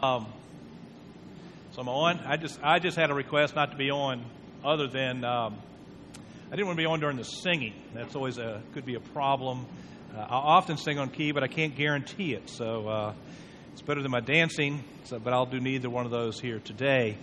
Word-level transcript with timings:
Um, 0.00 0.26
so 1.72 1.80
I'm 1.80 1.88
on. 1.88 2.20
I 2.20 2.36
just 2.36 2.60
I 2.62 2.78
just 2.78 2.96
had 2.96 3.10
a 3.10 3.14
request 3.14 3.56
not 3.56 3.72
to 3.72 3.76
be 3.76 3.90
on, 3.90 4.24
other 4.64 4.86
than 4.86 5.24
um, 5.24 5.56
I 6.46 6.50
didn't 6.50 6.66
want 6.66 6.76
to 6.78 6.82
be 6.82 6.86
on 6.86 7.00
during 7.00 7.16
the 7.16 7.24
singing. 7.24 7.74
That's 7.94 8.14
always 8.14 8.38
a 8.38 8.62
could 8.74 8.86
be 8.86 8.94
a 8.94 9.00
problem. 9.00 9.66
Uh, 10.16 10.20
I 10.20 10.36
often 10.36 10.76
sing 10.76 11.00
on 11.00 11.08
key, 11.10 11.32
but 11.32 11.42
I 11.42 11.48
can't 11.48 11.74
guarantee 11.74 12.32
it. 12.34 12.48
So 12.48 12.88
uh, 12.88 13.14
it's 13.72 13.82
better 13.82 14.00
than 14.00 14.12
my 14.12 14.20
dancing. 14.20 14.84
So, 15.02 15.18
but 15.18 15.32
I'll 15.32 15.46
do 15.46 15.58
neither 15.58 15.90
one 15.90 16.04
of 16.04 16.12
those 16.12 16.38
here 16.38 16.60
today. 16.60 17.18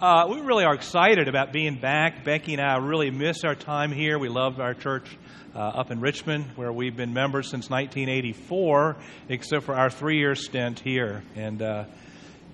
Uh, 0.00 0.28
we 0.30 0.40
really 0.40 0.64
are 0.64 0.74
excited 0.74 1.26
about 1.26 1.52
being 1.52 1.80
back. 1.80 2.24
Becky 2.24 2.52
and 2.52 2.62
I 2.62 2.76
really 2.76 3.10
miss 3.10 3.42
our 3.42 3.56
time 3.56 3.90
here. 3.90 4.20
We 4.20 4.28
love 4.28 4.60
our 4.60 4.74
church 4.74 5.16
uh, 5.54 5.58
up 5.58 5.90
in 5.90 6.00
Richmond, 6.00 6.44
where 6.54 6.72
we've 6.72 6.96
been 6.96 7.12
members 7.12 7.50
since 7.50 7.68
1984, 7.68 8.96
except 9.28 9.64
for 9.64 9.74
our 9.74 9.90
three-year 9.90 10.36
stint 10.36 10.78
here. 10.78 11.24
And 11.34 11.60
uh, 11.60 11.84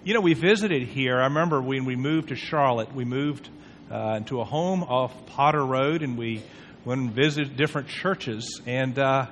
you 0.07 0.15
know, 0.15 0.21
we 0.21 0.35
visited 0.35 0.85
here. 0.85 1.19
I 1.19 1.25
remember 1.25 1.61
when 1.61 1.85
we 1.85 1.97
moved 1.97 2.29
to 2.29 2.37
Charlotte, 2.37 2.95
we 2.95 3.05
moved 3.05 3.51
uh, 3.91 4.15
into 4.19 4.41
a 4.41 4.45
home 4.45 4.85
off 4.85 5.13
Potter 5.27 5.67
Road, 5.67 6.03
and 6.03 6.17
we 6.17 6.45
went 6.85 7.01
and 7.01 7.11
visited 7.11 7.57
different 7.57 7.89
churches. 7.89 8.61
And 8.67 8.97
uh, 9.01 9.27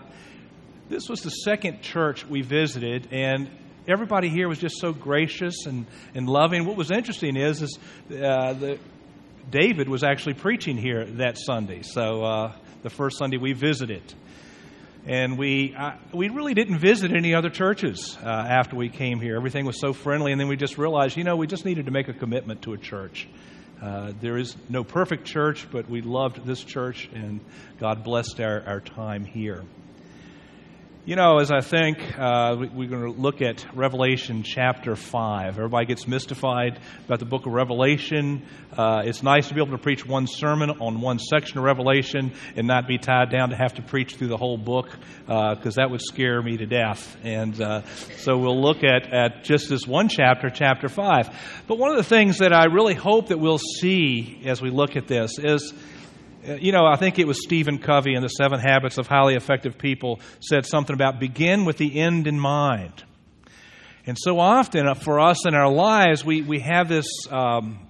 this 0.89 1.09
was 1.09 1.21
the 1.21 1.31
second 1.31 1.83
church 1.83 2.27
we 2.27 2.43
visited, 2.43 3.07
and 3.13 3.49
everybody 3.87 4.29
here 4.29 4.49
was 4.49 4.59
just 4.59 4.81
so 4.81 4.93
gracious 4.93 5.65
and, 5.67 5.87
and 6.13 6.29
loving. 6.29 6.67
What 6.67 6.77
was 6.77 6.91
interesting 6.91 7.37
is, 7.37 7.63
is 7.63 7.79
uh, 8.11 8.55
the, 8.55 8.81
David 9.49 9.89
was 9.89 10.03
actually 10.03 10.35
preaching 10.35 10.77
here 10.77 11.05
that 11.05 11.39
Sunday. 11.39 11.83
So 11.83 12.25
uh, 12.25 12.53
the 12.83 12.91
first 12.91 13.19
Sunday 13.19 13.37
we 13.37 13.53
visited 13.53 14.03
and 15.07 15.37
we 15.37 15.75
uh, 15.75 15.93
we 16.13 16.29
really 16.29 16.55
didn't 16.55 16.79
visit 16.79 17.13
any 17.13 17.35
other 17.35 17.51
churches 17.51 18.17
uh, 18.23 18.27
after 18.27 18.77
we 18.77 18.89
came 18.89 19.21
here. 19.21 19.37
Everything 19.37 19.67
was 19.67 19.79
so 19.81 19.93
friendly, 19.93 20.33
and 20.33 20.41
then 20.41 20.49
we 20.49 20.57
just 20.57 20.79
realized, 20.79 21.17
you 21.17 21.25
know, 21.25 21.37
we 21.37 21.47
just 21.47 21.65
needed 21.65 21.87
to 21.87 21.93
make 21.93 22.09
a 22.09 22.15
commitment 22.15 22.63
to 22.63 22.73
a 22.73 22.79
church. 22.79 23.29
Uh, 23.83 24.13
there 24.21 24.39
is 24.39 24.57
no 24.69 24.83
perfect 24.83 25.27
church, 25.27 25.67
but 25.71 25.91
we 25.91 26.01
loved 26.01 26.47
this 26.47 26.63
church, 26.65 27.09
and 27.13 27.41
God 27.79 28.03
blessed 28.03 28.41
our, 28.41 28.63
our 28.67 28.81
time 28.81 29.25
here. 29.25 29.63
You 31.07 31.17
know, 31.17 31.39
as 31.39 31.51
I 31.51 31.61
think, 31.61 31.99
uh, 32.19 32.57
we, 32.59 32.87
are 32.87 32.89
going 32.89 33.15
to 33.15 33.21
look 33.21 33.43
at 33.43 33.67
Revelation 33.77 34.43
chapter 34.43 34.97
5. 34.97 35.59
Everybody 35.59 35.85
gets 35.85 36.09
mystified 36.09 36.81
about 37.05 37.19
the 37.19 37.27
book 37.27 37.45
of 37.45 37.53
Revelation. 37.53 38.43
Uh, 38.75 39.03
it's 39.05 39.23
nice 39.23 39.49
to 39.49 39.55
be 39.55 39.61
able 39.61 39.77
to 39.77 39.83
preach 39.83 40.07
one 40.07 40.27
sermon 40.27 40.71
on 40.71 41.03
one 41.03 41.19
section 41.19 41.59
of 41.59 41.65
Revelation 41.65 42.33
and 42.57 42.67
not 42.67 42.89
be 42.89 42.97
tied 42.97 43.29
down 43.29 43.51
to 43.51 43.55
have 43.55 43.75
to 43.75 43.83
preach 43.83 44.17
through 44.17 44.29
the 44.29 44.39
whole 44.39 44.57
book, 44.57 44.89
because 45.27 45.77
uh, 45.77 45.83
that 45.83 45.91
would 45.91 46.01
scare 46.01 46.41
me 46.41 46.57
to 46.57 46.65
death. 46.65 47.19
And 47.23 47.61
uh, 47.61 47.85
so 48.17 48.39
we'll 48.39 48.63
look 48.63 48.83
at, 48.83 49.13
at 49.13 49.45
just 49.45 49.69
this 49.69 49.87
one 49.87 50.09
chapter, 50.09 50.49
chapter 50.49 50.89
5. 50.89 51.65
But 51.67 51.77
one 51.77 51.91
of 51.91 51.99
the 51.99 52.03
things 52.03 52.39
that 52.39 52.55
I 52.55 52.65
really 52.73 52.95
hope 52.95 53.29
that 53.29 53.39
we'll 53.39 53.59
see 53.59 54.41
as 54.47 54.63
we 54.63 54.71
look 54.71 54.97
at 54.97 55.07
this 55.07 55.39
is 55.39 55.75
you 56.47 56.73
know, 56.73 56.85
I 56.85 56.97
think 56.97 57.19
it 57.19 57.27
was 57.27 57.43
Stephen 57.43 57.79
Covey 57.79 58.15
in 58.15 58.23
The 58.23 58.29
Seven 58.29 58.61
Habits 58.61 58.99
of 58.99 59.07
Highly 59.07 59.35
Effective 59.35 59.79
People 59.79 60.21
said 60.41 60.67
something 60.67 60.95
about 60.95 61.19
begin 61.19 61.65
with 61.65 61.79
the 61.79 61.99
end 61.99 62.27
in 62.27 62.39
mind. 62.39 63.05
And 64.07 64.19
so 64.19 64.39
often 64.39 64.87
uh, 64.87 64.95
for 64.95 65.21
us 65.21 65.47
in 65.47 65.55
our 65.55 65.71
lives, 65.71 66.25
we, 66.25 66.43
we 66.43 66.61
have 66.61 66.89
this, 66.89 67.07
um, 67.31 67.89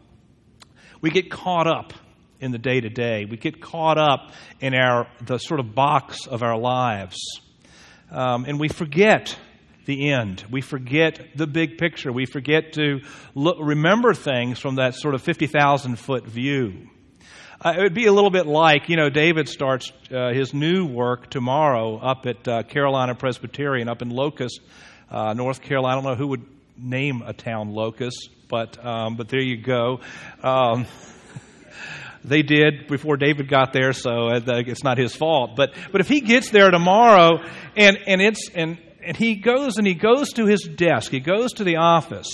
we 1.01 1.11
get 1.11 1.31
caught 1.31 1.67
up 1.67 1.93
in 2.39 2.53
the 2.53 2.59
day 2.59 2.81
to 2.81 2.89
day. 2.89 3.25
We 3.25 3.37
get 3.37 3.61
caught 3.61 3.99
up 3.99 4.33
in 4.61 4.75
our, 4.75 5.09
the 5.25 5.39
sort 5.39 5.59
of 5.59 5.75
box 5.75 6.27
of 6.27 6.43
our 6.43 6.57
lives. 6.57 7.17
Um, 8.11 8.45
and 8.45 8.61
we 8.61 8.69
forget 8.69 9.37
the 9.87 10.13
end. 10.13 10.45
We 10.51 10.61
forget 10.61 11.31
the 11.35 11.47
big 11.49 11.79
picture. 11.79 12.13
We 12.13 12.27
forget 12.27 12.75
to 12.75 13.01
look, 13.35 13.57
remember 13.61 14.15
things 14.15 14.61
from 14.61 14.77
that 14.77 14.95
sort 14.95 15.15
of 15.15 15.23
50,000 15.23 15.99
foot 15.99 16.27
view. 16.27 16.89
Uh, 17.61 17.75
it 17.79 17.83
would 17.83 17.95
be 17.95 18.07
a 18.07 18.13
little 18.13 18.31
bit 18.31 18.47
like, 18.47 18.89
you 18.89 18.97
know, 18.97 19.09
David 19.09 19.49
starts 19.49 19.93
uh, 20.11 20.33
his 20.33 20.53
new 20.53 20.87
work 20.87 21.31
tomorrow 21.31 21.99
up 21.99 22.27
at 22.27 22.49
uh, 22.49 22.63
Carolina 22.65 23.15
Presbyterian 23.15 23.89
up 23.89 24.03
in 24.03 24.11
Locust, 24.11 24.61
uh, 25.11 25.35
North 25.35 25.63
Carolina. 25.63 25.99
I 25.99 26.03
don't 26.03 26.11
know 26.11 26.17
who 26.17 26.29
would 26.29 26.45
name 26.77 27.23
a 27.23 27.33
town 27.33 27.71
Locust, 27.71 28.29
but, 28.49 28.85
um, 28.85 29.17
but 29.17 29.29
there 29.29 29.41
you 29.41 29.57
go. 29.57 30.01
Um, 30.43 30.87
they 32.25 32.43
did 32.43 32.89
before 32.89 33.17
David 33.17 33.49
got 33.49 33.73
there, 33.73 33.93
so 33.93 34.29
uh, 34.29 34.41
it's 34.47 34.83
not 34.83 34.99
his 34.99 35.15
fault. 35.15 35.53
But, 35.57 35.75
but 35.93 36.01
if 36.01 36.09
he 36.09 36.21
gets 36.21 36.51
there 36.51 36.71
tomorrow 36.71 37.39
and, 37.77 37.99
and, 38.07 38.21
it's, 38.21 38.51
and, 38.53 38.79
and 39.01 39.17
he 39.17 39.37
goes 39.37 39.77
and 39.77 39.87
he 39.87 39.95
goes 39.95 40.33
to 40.33 40.47
his 40.47 40.63
desk, 40.63 41.13
he 41.13 41.21
goes 41.21 41.53
to 41.55 41.65
the 41.65 41.77
office, 41.77 42.31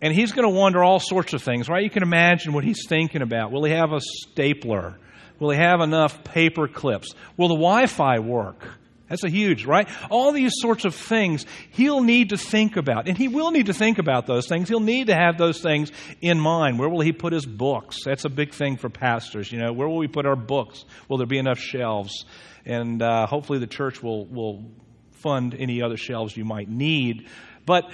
and 0.00 0.14
he's 0.14 0.32
going 0.32 0.48
to 0.48 0.54
wonder 0.54 0.82
all 0.82 1.00
sorts 1.00 1.32
of 1.32 1.42
things, 1.42 1.68
right? 1.68 1.82
You 1.82 1.90
can 1.90 2.02
imagine 2.02 2.52
what 2.52 2.64
he's 2.64 2.86
thinking 2.88 3.22
about. 3.22 3.50
Will 3.50 3.64
he 3.64 3.72
have 3.72 3.92
a 3.92 4.00
stapler? 4.00 4.98
Will 5.38 5.50
he 5.50 5.58
have 5.58 5.80
enough 5.80 6.24
paper 6.24 6.68
clips? 6.68 7.14
Will 7.36 7.48
the 7.48 7.54
Wi 7.54 7.86
Fi 7.86 8.18
work? 8.18 8.64
That's 9.08 9.24
a 9.24 9.30
huge, 9.30 9.64
right? 9.64 9.88
All 10.10 10.32
these 10.32 10.52
sorts 10.56 10.84
of 10.84 10.94
things 10.94 11.46
he'll 11.70 12.02
need 12.02 12.30
to 12.30 12.36
think 12.36 12.76
about. 12.76 13.08
And 13.08 13.16
he 13.16 13.28
will 13.28 13.50
need 13.50 13.66
to 13.66 13.72
think 13.72 13.98
about 13.98 14.26
those 14.26 14.46
things. 14.46 14.68
He'll 14.68 14.80
need 14.80 15.06
to 15.06 15.14
have 15.14 15.38
those 15.38 15.62
things 15.62 15.90
in 16.20 16.38
mind. 16.38 16.78
Where 16.78 16.90
will 16.90 17.00
he 17.00 17.12
put 17.12 17.32
his 17.32 17.46
books? 17.46 18.04
That's 18.04 18.26
a 18.26 18.28
big 18.28 18.52
thing 18.52 18.76
for 18.76 18.90
pastors. 18.90 19.50
You 19.50 19.58
know, 19.58 19.72
where 19.72 19.88
will 19.88 19.96
we 19.96 20.08
put 20.08 20.26
our 20.26 20.36
books? 20.36 20.84
Will 21.08 21.16
there 21.16 21.26
be 21.26 21.38
enough 21.38 21.58
shelves? 21.58 22.26
And 22.66 23.00
uh, 23.00 23.26
hopefully 23.26 23.58
the 23.58 23.66
church 23.66 24.02
will, 24.02 24.26
will 24.26 24.70
fund 25.12 25.56
any 25.58 25.80
other 25.80 25.96
shelves 25.96 26.36
you 26.36 26.44
might 26.44 26.68
need. 26.68 27.28
But 27.64 27.90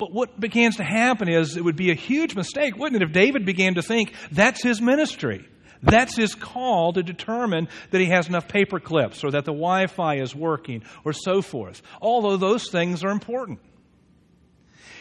but 0.00 0.12
what 0.12 0.40
begins 0.40 0.76
to 0.76 0.82
happen 0.82 1.28
is 1.28 1.58
it 1.58 1.62
would 1.62 1.76
be 1.76 1.90
a 1.90 1.94
huge 1.94 2.34
mistake, 2.34 2.76
wouldn't 2.76 3.00
it, 3.00 3.06
if 3.06 3.12
David 3.12 3.44
began 3.44 3.74
to 3.74 3.82
think 3.82 4.14
that's 4.32 4.62
his 4.62 4.80
ministry. 4.80 5.46
That's 5.82 6.16
his 6.16 6.34
call 6.34 6.94
to 6.94 7.02
determine 7.02 7.68
that 7.90 8.00
he 8.00 8.06
has 8.06 8.26
enough 8.26 8.48
paper 8.48 8.80
clips 8.80 9.22
or 9.24 9.30
that 9.30 9.44
the 9.44 9.52
Wi 9.52 9.86
Fi 9.86 10.16
is 10.16 10.34
working 10.34 10.82
or 11.04 11.12
so 11.12 11.42
forth. 11.42 11.82
Although 12.00 12.38
those 12.38 12.70
things 12.70 13.04
are 13.04 13.10
important. 13.10 13.60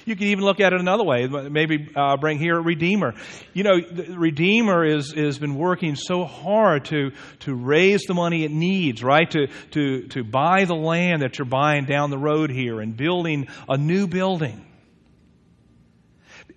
You 0.06 0.16
can 0.16 0.28
even 0.28 0.44
look 0.44 0.60
at 0.60 0.74
it 0.74 0.80
another 0.80 1.04
way. 1.04 1.28
Maybe 1.28 1.90
uh, 1.96 2.18
bring 2.18 2.40
here 2.40 2.58
a 2.58 2.62
Redeemer. 2.62 3.14
You 3.54 3.64
know, 3.64 3.80
the 3.80 4.18
Redeemer 4.18 4.86
is, 4.86 5.14
has 5.14 5.38
been 5.38 5.56
working 5.56 5.96
so 5.96 6.26
hard 6.26 6.86
to, 6.86 7.12
to 7.42 7.54
raise 7.54 8.04
the 8.04 8.14
money 8.14 8.44
it 8.44 8.52
needs, 8.52 9.04
right? 9.04 9.30
To, 9.31 9.48
to, 9.72 10.08
to 10.10 10.24
buy 10.24 10.66
the 10.66 10.76
land 10.76 11.22
that 11.22 11.38
you're 11.38 11.46
buying 11.46 11.86
down 11.86 12.10
the 12.10 12.18
road 12.18 12.50
here 12.50 12.80
and 12.80 12.98
building 12.98 13.48
a 13.68 13.78
new 13.78 14.08
building. 14.08 14.66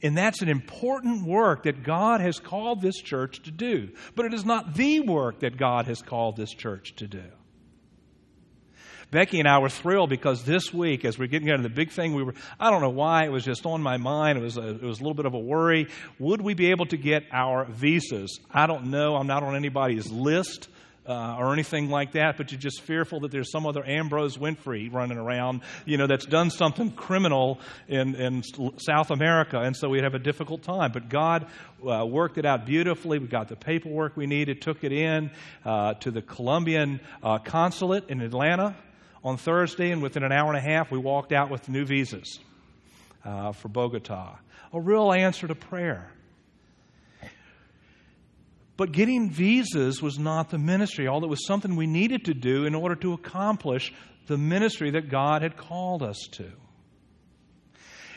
And 0.03 0.17
that's 0.17 0.43
an 0.43 0.49
important 0.49 1.25
work 1.25 1.63
that 1.65 1.85
God 1.85 2.21
has 2.21 2.41
called 2.41 2.83
this 2.83 2.97
church 2.97 3.43
to 3.45 3.51
do. 3.51 3.91
But 4.17 4.27
it 4.27 4.35
is 4.35 4.45
not 4.45 4.75
the 4.75 5.01
work 5.01 5.41
that 5.41 5.57
God 5.57 5.87
has 5.87 6.03
called 6.03 6.37
this 6.37 6.51
church 6.51 6.97
to 6.97 7.07
do. 7.07 7.25
Becky 9.13 9.39
and 9.39 9.47
I 9.47 9.59
were 9.59 9.69
thrilled 9.69 10.09
because 10.09 10.43
this 10.45 10.73
week, 10.73 11.05
as 11.05 11.19
we're 11.19 11.29
getting 11.29 11.49
into 11.49 11.63
the 11.63 11.69
big 11.69 11.91
thing, 11.91 12.15
we 12.15 12.23
were, 12.23 12.35
I 12.59 12.71
don't 12.71 12.81
know 12.81 12.89
why, 12.89 13.27
it 13.27 13.29
was 13.31 13.45
just 13.45 13.67
on 13.67 13.83
my 13.83 13.99
mind. 13.99 14.39
It 14.39 14.43
was, 14.43 14.57
a, 14.57 14.71
it 14.71 14.83
was 14.83 15.01
a 15.01 15.03
little 15.03 15.15
bit 15.15 15.27
of 15.27 15.35
a 15.35 15.39
worry. 15.39 15.89
Would 16.19 16.41
we 16.41 16.55
be 16.55 16.71
able 16.71 16.87
to 16.87 16.97
get 16.97 17.25
our 17.31 17.67
visas? 17.67 18.41
I 18.51 18.67
don't 18.67 18.87
know. 18.87 19.17
I'm 19.17 19.27
not 19.27 19.43
on 19.43 19.55
anybody's 19.55 20.11
list 20.11 20.69
uh, 21.07 21.37
or 21.39 21.53
anything 21.53 21.91
like 21.91 22.13
that, 22.13 22.37
but 22.37 22.53
you're 22.53 22.61
just 22.61 22.81
fearful 22.83 23.21
that 23.21 23.31
there's 23.31 23.51
some 23.51 23.67
other 23.67 23.85
Ambrose 23.85 24.37
Winfrey 24.37 24.93
running 24.93 25.19
around, 25.19 25.63
you 25.85 25.97
know, 25.97 26.07
that's 26.07 26.27
done 26.27 26.51
something 26.51 26.93
criminal 26.93 27.59
in, 27.89 28.15
in 28.15 28.43
South 28.79 29.11
America, 29.11 29.59
and 29.59 29.77
so 29.77 29.89
we'd 29.89 30.05
have 30.05 30.15
a 30.15 30.21
difficult 30.21 30.63
time. 30.63 30.93
But 30.93 31.09
God 31.09 31.47
uh, 31.87 32.07
worked 32.07 32.39
it 32.39 32.47
out 32.47 32.67
beautifully. 32.67 33.19
We 33.19 33.27
got 33.27 33.49
the 33.49 33.57
paperwork 33.57 34.17
we 34.17 34.27
needed, 34.27 34.63
took 34.63 34.85
it 34.85 34.93
in 34.93 35.31
uh, 35.65 35.95
to 35.95 36.11
the 36.11 36.23
Colombian 36.23 37.01
uh, 37.23 37.39
consulate 37.39 38.09
in 38.09 38.21
Atlanta 38.21 38.77
on 39.25 39.37
Thursday, 39.37 39.91
and 39.91 40.03
within 40.03 40.23
an 40.23 40.33
hour 40.33 40.49
and 40.49 40.57
a 40.57 40.61
half, 40.61 40.91
we 40.91 40.99
walked 40.99 41.33
out 41.33 41.51
with 41.51 41.69
new 41.69 41.85
visas 41.85 42.39
uh, 43.25 43.53
for 43.53 43.69
Bogota. 43.69 44.39
A 44.73 44.81
real 44.81 45.13
answer 45.13 45.47
to 45.47 45.55
prayer. 45.55 46.11
But 48.77 48.93
getting 48.93 49.31
visas 49.31 50.01
was 50.01 50.19
not 50.19 50.51
the 50.51 50.59
ministry. 50.59 51.07
Although 51.07 51.27
it 51.27 51.31
was 51.31 51.47
something 51.47 51.77
we 51.77 51.87
needed 51.87 52.25
to 52.27 52.35
do 52.35 52.65
in 52.65 52.75
order 52.75 52.95
to 52.97 53.13
accomplish 53.13 53.93
the 54.27 54.39
ministry 54.39 54.91
that 54.93 55.11
God 55.11 55.43
had 55.43 55.57
called 55.57 56.03
us 56.03 56.19
to. 56.33 56.51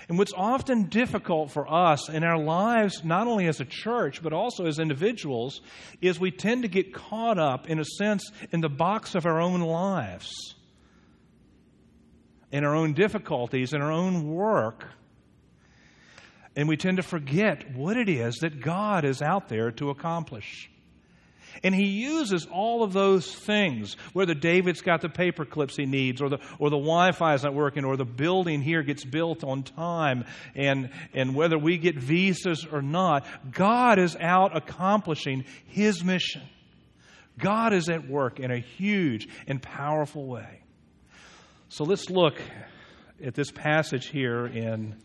And 0.08 0.20
what's 0.20 0.34
often 0.34 0.84
difficult 0.84 1.50
for 1.50 1.68
us 1.72 2.10
in 2.10 2.24
our 2.24 2.38
lives, 2.38 3.04
not 3.04 3.28
only 3.28 3.48
as 3.48 3.60
a 3.60 3.66
church, 3.66 4.22
but 4.22 4.34
also 4.34 4.68
as 4.68 4.78
individuals, 4.78 5.62
is 6.00 6.20
we 6.20 6.30
tend 6.30 6.62
to 6.62 6.68
get 6.68 6.94
caught 6.94 7.40
up, 7.40 7.68
in 7.68 7.80
a 7.80 7.86
sense, 7.86 8.32
in 8.52 8.62
the 8.62 8.70
box 8.70 9.16
of 9.16 9.26
our 9.26 9.42
own 9.42 9.62
lives, 9.62 10.32
in 12.52 12.64
our 12.64 12.76
own 12.76 12.94
difficulties, 12.94 13.74
in 13.74 13.82
our 13.82 13.92
own 13.92 14.28
work 14.28 14.86
and 16.56 16.68
we 16.68 16.78
tend 16.78 16.98
to 16.98 17.04
forget 17.04 17.76
what 17.76 17.98
it 17.98 18.10
is 18.10 18.36
that 18.38 18.62
God 18.62 19.06
is 19.06 19.22
out 19.22 19.50
there 19.50 19.72
to 19.72 19.90
accomplish. 19.90 20.70
And 21.64 21.74
he 21.74 21.88
uses 21.88 22.48
all 22.52 22.84
of 22.84 22.94
those 22.94 23.34
things, 23.34 23.96
whether 24.14 24.34
David's 24.34 24.82
got 24.82 25.02
the 25.02 25.10
paper 25.10 25.46
clips 25.46 25.78
he 25.78 25.86
needs, 25.86 26.22
or 26.22 26.30
the, 26.30 26.40
or 26.60 26.70
the 26.70 26.78
Wi 26.78 27.12
Fi 27.14 27.34
is 27.34 27.44
not 27.44 27.54
working, 27.54 27.86
or 27.86 27.96
the 27.96 28.06
building 28.06 28.62
here 28.62 28.84
gets 28.84 29.06
built 29.06 29.44
on 29.44 29.64
time, 29.64 30.26
and, 30.54 30.90
and 31.14 31.34
whether 31.34 31.58
we 31.58 31.78
get 31.78 31.96
visas 31.96 32.66
or 32.70 32.82
not, 32.82 33.26
God 33.52 34.00
is 34.00 34.18
out 34.20 34.56
accomplishing 34.56 35.46
his 35.68 36.04
mission. 36.04 36.42
God 37.38 37.74
is 37.74 37.90
at 37.90 38.08
work 38.08 38.40
in 38.40 38.52
a 38.52 38.60
huge 38.60 39.28
and 39.48 39.62
powerful 39.62 40.28
way. 40.28 40.62
So 41.70 41.84
let's 41.84 42.10
look 42.10 42.40
at 43.24 43.34
this 43.34 43.52
passage 43.52 44.08
here 44.08 44.46
in 44.46 44.96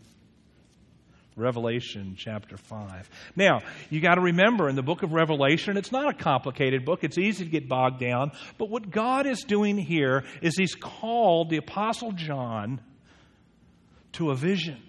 Revelation 1.35 2.15
chapter 2.17 2.57
5. 2.57 3.09
Now, 3.35 3.61
you 3.89 4.01
got 4.01 4.15
to 4.15 4.21
remember 4.21 4.67
in 4.67 4.75
the 4.75 4.83
book 4.83 5.03
of 5.03 5.13
Revelation, 5.13 5.77
it's 5.77 5.91
not 5.91 6.13
a 6.13 6.17
complicated 6.17 6.83
book. 6.83 7.03
It's 7.03 7.17
easy 7.17 7.45
to 7.45 7.49
get 7.49 7.69
bogged 7.69 7.99
down. 7.99 8.31
But 8.57 8.69
what 8.69 8.91
God 8.91 9.25
is 9.25 9.43
doing 9.43 9.77
here 9.77 10.25
is 10.41 10.57
He's 10.57 10.75
called 10.75 11.49
the 11.49 11.57
Apostle 11.57 12.11
John 12.11 12.81
to 14.13 14.31
a 14.31 14.35
vision 14.35 14.81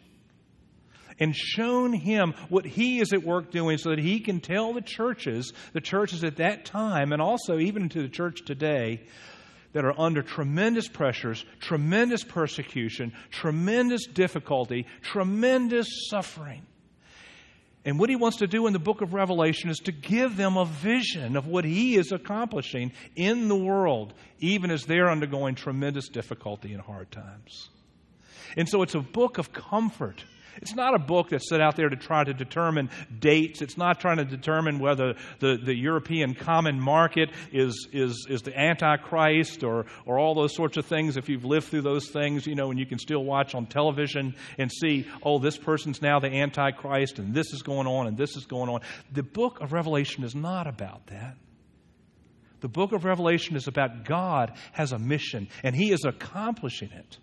and 1.19 1.37
shown 1.37 1.93
him 1.93 2.35
what 2.49 2.65
he 2.65 3.01
is 3.01 3.13
at 3.13 3.23
work 3.23 3.53
doing 3.53 3.79
so 3.79 3.91
that 3.91 3.99
he 4.01 4.19
can 4.19 4.41
tell 4.41 4.73
the 4.73 4.81
churches, 4.81 5.53
the 5.73 5.81
churches 5.81 6.25
at 6.25 6.37
that 6.37 6.65
time, 6.65 7.13
and 7.13 7.23
also 7.23 7.59
even 7.59 7.89
to 7.91 8.03
the 8.03 8.09
church 8.09 8.45
today, 8.45 9.01
that 9.73 9.85
are 9.85 9.99
under 9.99 10.23
tremendous 10.23 10.89
pressures, 10.89 11.45
tremendous 11.61 12.25
persecution, 12.25 13.13
tremendous 13.31 14.07
difficulty, 14.07 14.87
tremendous 15.03 15.87
suffering. 16.09 16.63
And 17.85 17.99
what 17.99 18.11
he 18.11 18.17
wants 18.17 18.37
to 18.39 18.47
do 18.47 18.67
in 18.69 18.73
the 18.73 18.79
book 18.79 19.01
of 19.01 19.13
Revelation 19.13 19.69
is 19.69 19.79
to 19.81 19.93
give 19.93 20.37
them 20.37 20.57
a 20.57 20.65
vision 20.65 21.37
of 21.37 21.49
what 21.49 21.65
he 21.65 21.97
is 21.97 22.13
accomplishing 22.13 22.93
in 23.17 23.49
the 23.49 23.57
world, 23.57 24.15
even 24.39 24.71
as 24.71 24.85
they're 24.85 25.11
undergoing 25.11 25.57
tremendous 25.57 26.09
difficulty 26.09 26.73
and 26.75 26.81
hard 26.81 27.11
times. 27.11 27.71
And 28.57 28.69
so 28.69 28.83
it's 28.83 28.95
a 28.95 29.01
book 29.01 29.39
of 29.39 29.53
comfort 29.53 30.25
it's 30.57 30.75
not 30.75 30.95
a 30.95 30.99
book 30.99 31.31
that's 31.31 31.49
set 31.49 31.61
out 31.61 31.77
there 31.77 31.89
to 31.89 31.97
try 31.97 32.25
to 32.25 32.35
determine 32.35 32.91
dates. 33.19 33.63
It's 33.63 33.79
not 33.79 34.01
trying 34.01 34.19
to 34.19 34.25
determine 34.25 34.79
whether 34.79 35.15
the, 35.39 35.59
the 35.63 35.75
European 35.75 36.35
common 36.35 36.81
market 36.81 37.31
is, 37.53 37.89
is, 37.93 38.27
is 38.29 38.43
the 38.43 38.59
Antichrist 38.59 39.65
or, 39.65 39.87
or 40.05 40.19
all 40.19 40.35
those 40.35 40.55
sorts 40.55 40.77
of 40.77 40.87
things. 40.87 41.17
If 41.17 41.29
you've 41.29 41.45
lived 41.45 41.69
through 41.69 41.83
those 41.83 42.09
things, 42.09 42.47
you 42.47 42.55
know, 42.55 42.71
and 42.71 42.79
you 42.79 42.87
can 42.87 42.99
still 42.99 43.25
watch 43.25 43.55
on 43.55 43.67
television 43.67 44.35
and 44.59 44.71
see, 44.71 45.07
oh, 45.23 45.39
this 45.39 45.57
person's 45.57 46.03
now 46.03 46.19
the 46.21 46.29
Antichrist 46.29 47.19
and 47.19 47.35
this 47.35 47.53
is 47.53 47.63
going 47.63 47.87
on 47.87 48.07
and 48.07 48.17
this 48.17 48.37
is 48.37 48.47
going 48.47 48.69
on. 48.69 48.81
The 49.13 49.23
book 49.23 49.61
of 49.61 49.73
Revelation 49.73 50.25
is 50.25 50.35
not 50.35 50.67
about 50.67 51.07
that. 51.07 51.37
The 52.61 52.69
book 52.69 52.93
of 52.93 53.05
Revelation 53.05 53.57
is 53.57 53.67
about 53.67 54.05
God 54.05 54.53
has 54.73 54.93
a 54.93 54.99
mission 54.99 55.49
and 55.65 55.75
He 55.75 55.93
is 55.93 56.05
accomplishing 56.05 56.91
it. 56.93 57.19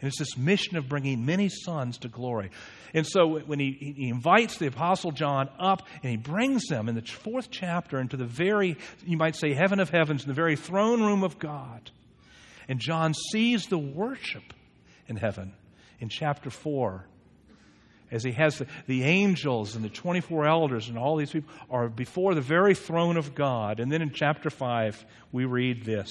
And 0.00 0.08
it's 0.08 0.18
this 0.18 0.36
mission 0.36 0.76
of 0.76 0.88
bringing 0.88 1.26
many 1.26 1.48
sons 1.48 1.98
to 1.98 2.08
glory. 2.08 2.50
And 2.94 3.06
so 3.06 3.38
when 3.40 3.60
he, 3.60 3.94
he 3.96 4.08
invites 4.08 4.56
the 4.56 4.66
Apostle 4.66 5.12
John 5.12 5.48
up 5.58 5.86
and 6.02 6.10
he 6.10 6.16
brings 6.16 6.66
them 6.66 6.88
in 6.88 6.94
the 6.94 7.02
fourth 7.02 7.50
chapter 7.50 8.00
into 8.00 8.16
the 8.16 8.24
very, 8.24 8.78
you 9.04 9.18
might 9.18 9.36
say, 9.36 9.52
heaven 9.52 9.78
of 9.78 9.90
heavens, 9.90 10.22
in 10.22 10.28
the 10.28 10.34
very 10.34 10.56
throne 10.56 11.02
room 11.02 11.22
of 11.22 11.38
God. 11.38 11.90
And 12.66 12.80
John 12.80 13.14
sees 13.14 13.66
the 13.66 13.78
worship 13.78 14.54
in 15.06 15.16
heaven 15.16 15.52
in 15.98 16.08
chapter 16.08 16.50
4 16.50 17.04
as 18.10 18.24
he 18.24 18.32
has 18.32 18.58
the, 18.58 18.66
the, 18.86 19.04
angels 19.04 19.76
and 19.76 19.84
the 19.84 19.88
24 19.88 20.46
elders 20.46 20.88
and 20.88 20.98
all 20.98 21.16
these 21.16 21.30
people 21.30 21.52
are 21.70 21.88
before 21.88 22.34
the 22.34 22.40
very 22.40 22.74
throne 22.74 23.16
of 23.16 23.34
God. 23.34 23.80
And 23.80 23.92
then 23.92 24.02
in 24.02 24.12
chapter 24.12 24.50
5, 24.50 25.04
we 25.30 25.44
read 25.44 25.84
this 25.84 26.10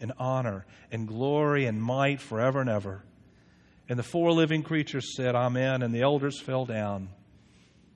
and 0.00 0.12
honor 0.18 0.66
and 0.90 1.08
glory 1.08 1.66
and 1.66 1.82
might 1.82 2.20
forever 2.20 2.60
and 2.60 2.70
ever. 2.70 3.02
And 3.88 3.98
the 3.98 4.02
four 4.02 4.32
living 4.32 4.62
creatures 4.62 5.16
said, 5.16 5.34
Amen. 5.34 5.82
And 5.82 5.94
the 5.94 6.02
elders 6.02 6.40
fell 6.40 6.66
down 6.66 7.08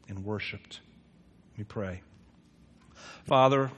and 0.09 0.25
worshiped. 0.25 0.80
We 1.59 1.64
pray. 1.64 2.02
Father, 3.25 3.71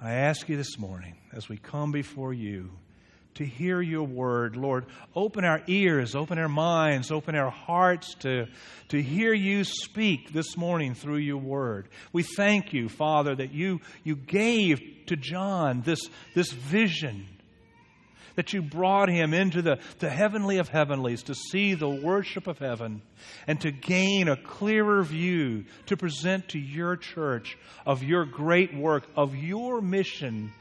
I 0.00 0.12
ask 0.12 0.48
you 0.48 0.56
this 0.56 0.78
morning 0.78 1.16
as 1.32 1.48
we 1.48 1.56
come 1.56 1.92
before 1.92 2.32
you 2.32 2.70
to 3.36 3.44
hear 3.44 3.80
your 3.80 4.02
word. 4.02 4.56
Lord, 4.56 4.86
open 5.14 5.44
our 5.44 5.62
ears, 5.66 6.14
open 6.14 6.38
our 6.38 6.48
minds, 6.48 7.10
open 7.10 7.34
our 7.34 7.50
hearts 7.50 8.14
to, 8.20 8.46
to 8.88 9.02
hear 9.02 9.32
you 9.32 9.64
speak 9.64 10.32
this 10.32 10.56
morning 10.56 10.94
through 10.94 11.18
your 11.18 11.38
word. 11.38 11.88
We 12.12 12.22
thank 12.22 12.72
you, 12.72 12.88
Father, 12.88 13.34
that 13.34 13.52
you, 13.52 13.80
you 14.04 14.16
gave 14.16 14.80
to 15.06 15.16
John 15.16 15.82
this, 15.82 16.00
this 16.34 16.50
vision, 16.50 17.26
that 18.36 18.52
you 18.52 18.62
brought 18.62 19.08
him 19.08 19.32
into 19.34 19.62
the, 19.62 19.78
the 19.98 20.10
heavenly 20.10 20.58
of 20.58 20.68
heavenlies 20.68 21.22
to 21.24 21.34
see 21.34 21.74
the 21.74 21.88
worship 21.88 22.46
of 22.46 22.58
heaven 22.58 23.02
and 23.46 23.60
to 23.60 23.70
gain 23.70 24.28
a 24.28 24.36
clearer 24.36 25.02
view 25.02 25.64
to 25.86 25.96
present 25.96 26.48
to 26.50 26.58
your 26.58 26.96
church 26.96 27.56
of 27.84 28.02
your 28.02 28.24
great 28.24 28.74
work, 28.74 29.06
of 29.16 29.34
your 29.34 29.80
mission 29.80 30.52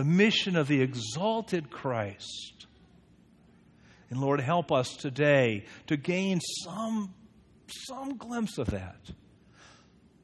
the 0.00 0.04
mission 0.04 0.56
of 0.56 0.66
the 0.66 0.80
exalted 0.80 1.70
Christ. 1.70 2.64
And 4.08 4.18
Lord, 4.18 4.40
help 4.40 4.72
us 4.72 4.96
today 4.96 5.66
to 5.88 5.98
gain 5.98 6.40
some, 6.64 7.12
some 7.68 8.16
glimpse 8.16 8.56
of 8.56 8.68
that, 8.68 8.96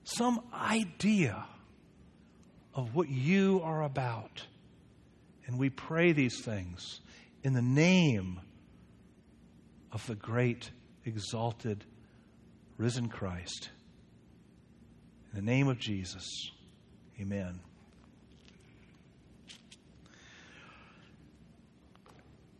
some 0.02 0.40
idea 0.54 1.44
of 2.74 2.94
what 2.94 3.10
you 3.10 3.60
are 3.62 3.82
about. 3.82 4.46
And 5.46 5.58
we 5.58 5.68
pray 5.68 6.12
these 6.12 6.40
things 6.40 7.02
in 7.44 7.52
the 7.52 7.60
name 7.60 8.40
of 9.92 10.06
the 10.06 10.14
great, 10.14 10.70
exalted, 11.04 11.84
risen 12.78 13.10
Christ. 13.10 13.68
In 15.34 15.44
the 15.44 15.52
name 15.52 15.68
of 15.68 15.78
Jesus, 15.78 16.50
amen. 17.20 17.60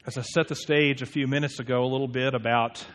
As 0.07 0.17
I 0.17 0.23
set 0.23 0.47
the 0.47 0.55
stage 0.55 1.03
a 1.03 1.07
few 1.07 1.27
minutes 1.27 1.59
ago, 1.59 1.83
a 1.83 1.91
little 1.91 2.07
bit 2.07 2.33
about 2.33 2.87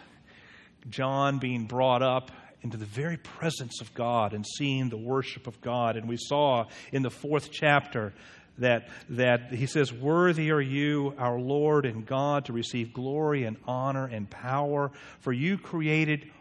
John 0.89 1.39
being 1.39 1.65
brought 1.65 2.01
up 2.01 2.31
into 2.61 2.77
the 2.77 2.85
very 2.85 3.17
presence 3.17 3.81
of 3.81 3.93
God 3.93 4.31
and 4.31 4.45
seeing 4.47 4.87
the 4.87 4.95
worship 4.95 5.45
of 5.45 5.59
God. 5.59 5.97
And 5.97 6.07
we 6.07 6.15
saw 6.15 6.67
in 6.93 7.01
the 7.01 7.09
fourth 7.09 7.51
chapter 7.51 8.13
that, 8.59 8.87
that 9.09 9.51
he 9.51 9.65
says, 9.65 9.91
Worthy 9.91 10.51
are 10.51 10.61
you, 10.61 11.13
our 11.17 11.37
Lord 11.37 11.85
and 11.85 12.05
God, 12.05 12.45
to 12.45 12.53
receive 12.53 12.93
glory 12.93 13.43
and 13.43 13.57
honor 13.67 14.05
and 14.05 14.29
power, 14.29 14.89
for 15.19 15.33
you 15.33 15.57
created 15.57 16.31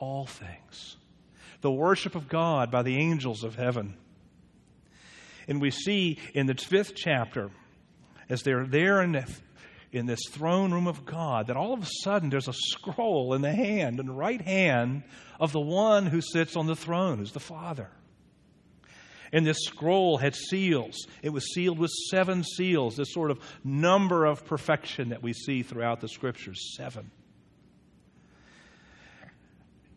all 0.00 0.26
things. 0.26 0.96
The 1.60 1.70
worship 1.70 2.16
of 2.16 2.28
God 2.28 2.72
by 2.72 2.82
the 2.82 2.96
angels 2.96 3.44
of 3.44 3.54
heaven. 3.54 3.96
And 5.46 5.60
we 5.60 5.70
see 5.70 6.18
in 6.34 6.46
the 6.46 6.56
fifth 6.56 6.96
chapter, 6.96 7.52
as 8.28 8.42
they're 8.42 8.66
there 8.66 9.00
in 9.00 9.12
the 9.12 9.24
in 9.92 10.06
this 10.06 10.20
throne 10.30 10.72
room 10.72 10.86
of 10.86 11.04
God 11.06 11.46
that 11.46 11.56
all 11.56 11.72
of 11.72 11.82
a 11.82 11.88
sudden 12.02 12.30
there's 12.30 12.48
a 12.48 12.52
scroll 12.52 13.34
in 13.34 13.42
the 13.42 13.52
hand, 13.52 14.00
in 14.00 14.06
the 14.06 14.12
right 14.12 14.40
hand 14.40 15.02
of 15.40 15.52
the 15.52 15.60
one 15.60 16.06
who 16.06 16.20
sits 16.20 16.56
on 16.56 16.66
the 16.66 16.76
throne, 16.76 17.18
who's 17.18 17.32
the 17.32 17.40
Father. 17.40 17.88
And 19.32 19.46
this 19.46 19.58
scroll 19.64 20.16
had 20.16 20.34
seals. 20.34 21.06
It 21.22 21.30
was 21.30 21.52
sealed 21.52 21.78
with 21.78 21.90
seven 22.10 22.44
seals, 22.44 22.96
this 22.96 23.12
sort 23.12 23.30
of 23.30 23.40
number 23.62 24.24
of 24.24 24.44
perfection 24.46 25.10
that 25.10 25.22
we 25.22 25.32
see 25.32 25.62
throughout 25.62 26.00
the 26.00 26.08
scriptures 26.08 26.74
seven. 26.76 27.10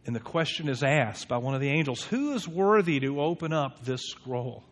And 0.06 0.16
the 0.16 0.20
question 0.20 0.68
is 0.68 0.84
asked 0.84 1.28
by 1.28 1.38
one 1.38 1.54
of 1.54 1.62
the 1.62 1.70
angels 1.70 2.04
Who 2.04 2.34
is 2.34 2.48
worthy 2.48 3.00
to 3.02 3.22
open 3.22 3.54
up 3.54 3.84
this 3.84 4.02
scroll? 4.04 4.64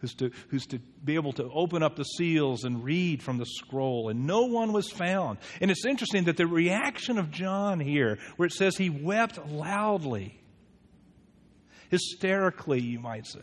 Who's 0.00 0.14
to, 0.14 0.30
who's 0.48 0.66
to 0.66 0.78
be 1.04 1.14
able 1.14 1.32
to 1.34 1.44
open 1.52 1.82
up 1.82 1.96
the 1.96 2.04
seals 2.04 2.64
and 2.64 2.82
read 2.82 3.22
from 3.22 3.38
the 3.38 3.46
scroll. 3.46 4.08
And 4.08 4.26
no 4.26 4.42
one 4.42 4.72
was 4.72 4.90
found. 4.90 5.38
And 5.60 5.70
it's 5.70 5.84
interesting 5.84 6.24
that 6.24 6.36
the 6.36 6.46
reaction 6.46 7.18
of 7.18 7.30
John 7.30 7.80
here, 7.80 8.18
where 8.36 8.46
it 8.46 8.52
says 8.52 8.76
he 8.76 8.90
wept 8.90 9.46
loudly, 9.46 10.40
hysterically, 11.90 12.80
you 12.80 13.00
might 13.00 13.26
say, 13.26 13.40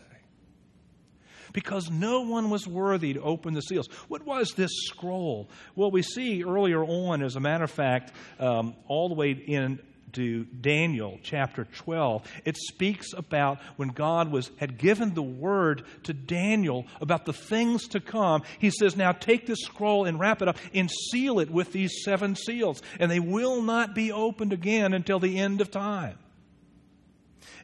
because 1.52 1.90
no 1.90 2.22
one 2.22 2.50
was 2.50 2.66
worthy 2.66 3.14
to 3.14 3.22
open 3.22 3.54
the 3.54 3.62
seals. 3.62 3.88
What 4.08 4.26
was 4.26 4.52
this 4.52 4.70
scroll? 4.86 5.48
Well, 5.74 5.90
we 5.90 6.02
see 6.02 6.44
earlier 6.44 6.84
on, 6.84 7.22
as 7.22 7.36
a 7.36 7.40
matter 7.40 7.64
of 7.64 7.70
fact, 7.70 8.12
um, 8.38 8.74
all 8.86 9.08
the 9.08 9.14
way 9.14 9.30
in 9.30 9.80
to 10.14 10.44
Daniel 10.44 11.18
chapter 11.22 11.64
12, 11.64 12.24
it 12.44 12.56
speaks 12.56 13.12
about 13.12 13.58
when 13.76 13.88
God 13.88 14.30
was, 14.30 14.50
had 14.56 14.78
given 14.78 15.14
the 15.14 15.22
word 15.22 15.84
to 16.04 16.12
Daniel 16.12 16.86
about 17.00 17.24
the 17.24 17.32
things 17.32 17.88
to 17.88 18.00
come. 18.00 18.42
He 18.58 18.70
says, 18.70 18.96
Now 18.96 19.12
take 19.12 19.46
this 19.46 19.60
scroll 19.60 20.04
and 20.04 20.18
wrap 20.18 20.42
it 20.42 20.48
up 20.48 20.58
and 20.74 20.90
seal 21.10 21.40
it 21.40 21.50
with 21.50 21.72
these 21.72 22.02
seven 22.04 22.36
seals, 22.36 22.82
and 22.98 23.10
they 23.10 23.20
will 23.20 23.62
not 23.62 23.94
be 23.94 24.12
opened 24.12 24.52
again 24.52 24.92
until 24.92 25.18
the 25.18 25.38
end 25.38 25.60
of 25.60 25.70
time, 25.70 26.18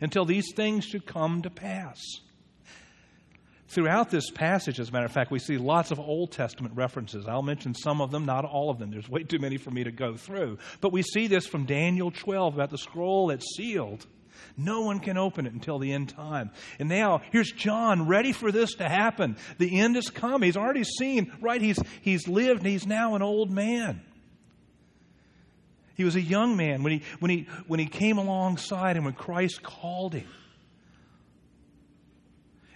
until 0.01 0.25
these 0.25 0.53
things 0.55 0.85
should 0.85 1.07
come 1.07 1.43
to 1.43 1.51
pass. 1.51 2.01
Throughout 3.75 4.09
this 4.09 4.31
passage, 4.31 4.79
as 4.79 4.91
a 4.91 4.93
matter 4.93 5.07
of 5.07 5.11
fact, 5.11 5.33
we 5.33 5.41
see 5.41 5.59
lots 5.59 5.91
of 5.91 5.99
Old 5.99 6.31
Testament 6.31 6.77
references. 6.77 7.27
I'll 7.27 7.43
mention 7.43 7.75
some 7.75 8.01
of 8.01 8.13
them, 8.13 8.25
not 8.25 8.45
all 8.45 8.71
of 8.71 8.79
them. 8.79 8.93
There's 8.93 9.09
way 9.09 9.25
too 9.25 9.41
many 9.41 9.57
for 9.57 9.73
me 9.73 9.83
to 9.83 9.91
go 9.91 10.17
through. 10.17 10.59
But 10.81 10.93
we 10.93 11.03
see 11.03 11.27
this 11.27 11.45
from 11.45 11.67
Daniel 11.67 12.13
12 12.13 12.55
about 12.55 12.71
the 12.71 12.79
scroll 12.79 13.27
that's 13.27 13.57
sealed. 13.57 14.07
No 14.57 14.83
one 14.83 15.01
can 15.01 15.19
open 15.19 15.45
it 15.45 15.55
until 15.55 15.81
the 15.81 15.93
end 15.93 16.11
time. 16.11 16.53
And 16.79 16.89
now, 16.89 17.23
here's 17.33 17.51
John 17.51 18.07
ready 18.07 18.31
for 18.31 18.53
this 18.53 18.75
to 18.75 18.89
happen. 18.89 19.37
The 19.59 19.81
end 19.81 19.97
has 19.97 20.09
come. 20.09 20.43
He's 20.43 20.57
already 20.57 20.85
seen, 20.85 21.33
right? 21.41 21.61
He's, 21.61 21.81
he's 22.03 22.29
lived, 22.29 22.61
and 22.61 22.69
he's 22.69 22.87
now 22.87 23.17
an 23.17 23.23
old 23.23 23.51
man. 23.51 24.03
He 25.97 26.05
was 26.05 26.15
a 26.15 26.23
young 26.23 26.57
man 26.57 26.85
when 26.85 26.93
he, 26.93 27.03
when, 27.19 27.33
he, 27.33 27.49
when 27.67 27.81
he 27.81 27.87
came 27.87 28.19
alongside 28.19 28.95
and 28.95 29.05
when 29.05 29.15
Christ 29.15 29.65
called 29.65 30.15
him 30.15 30.29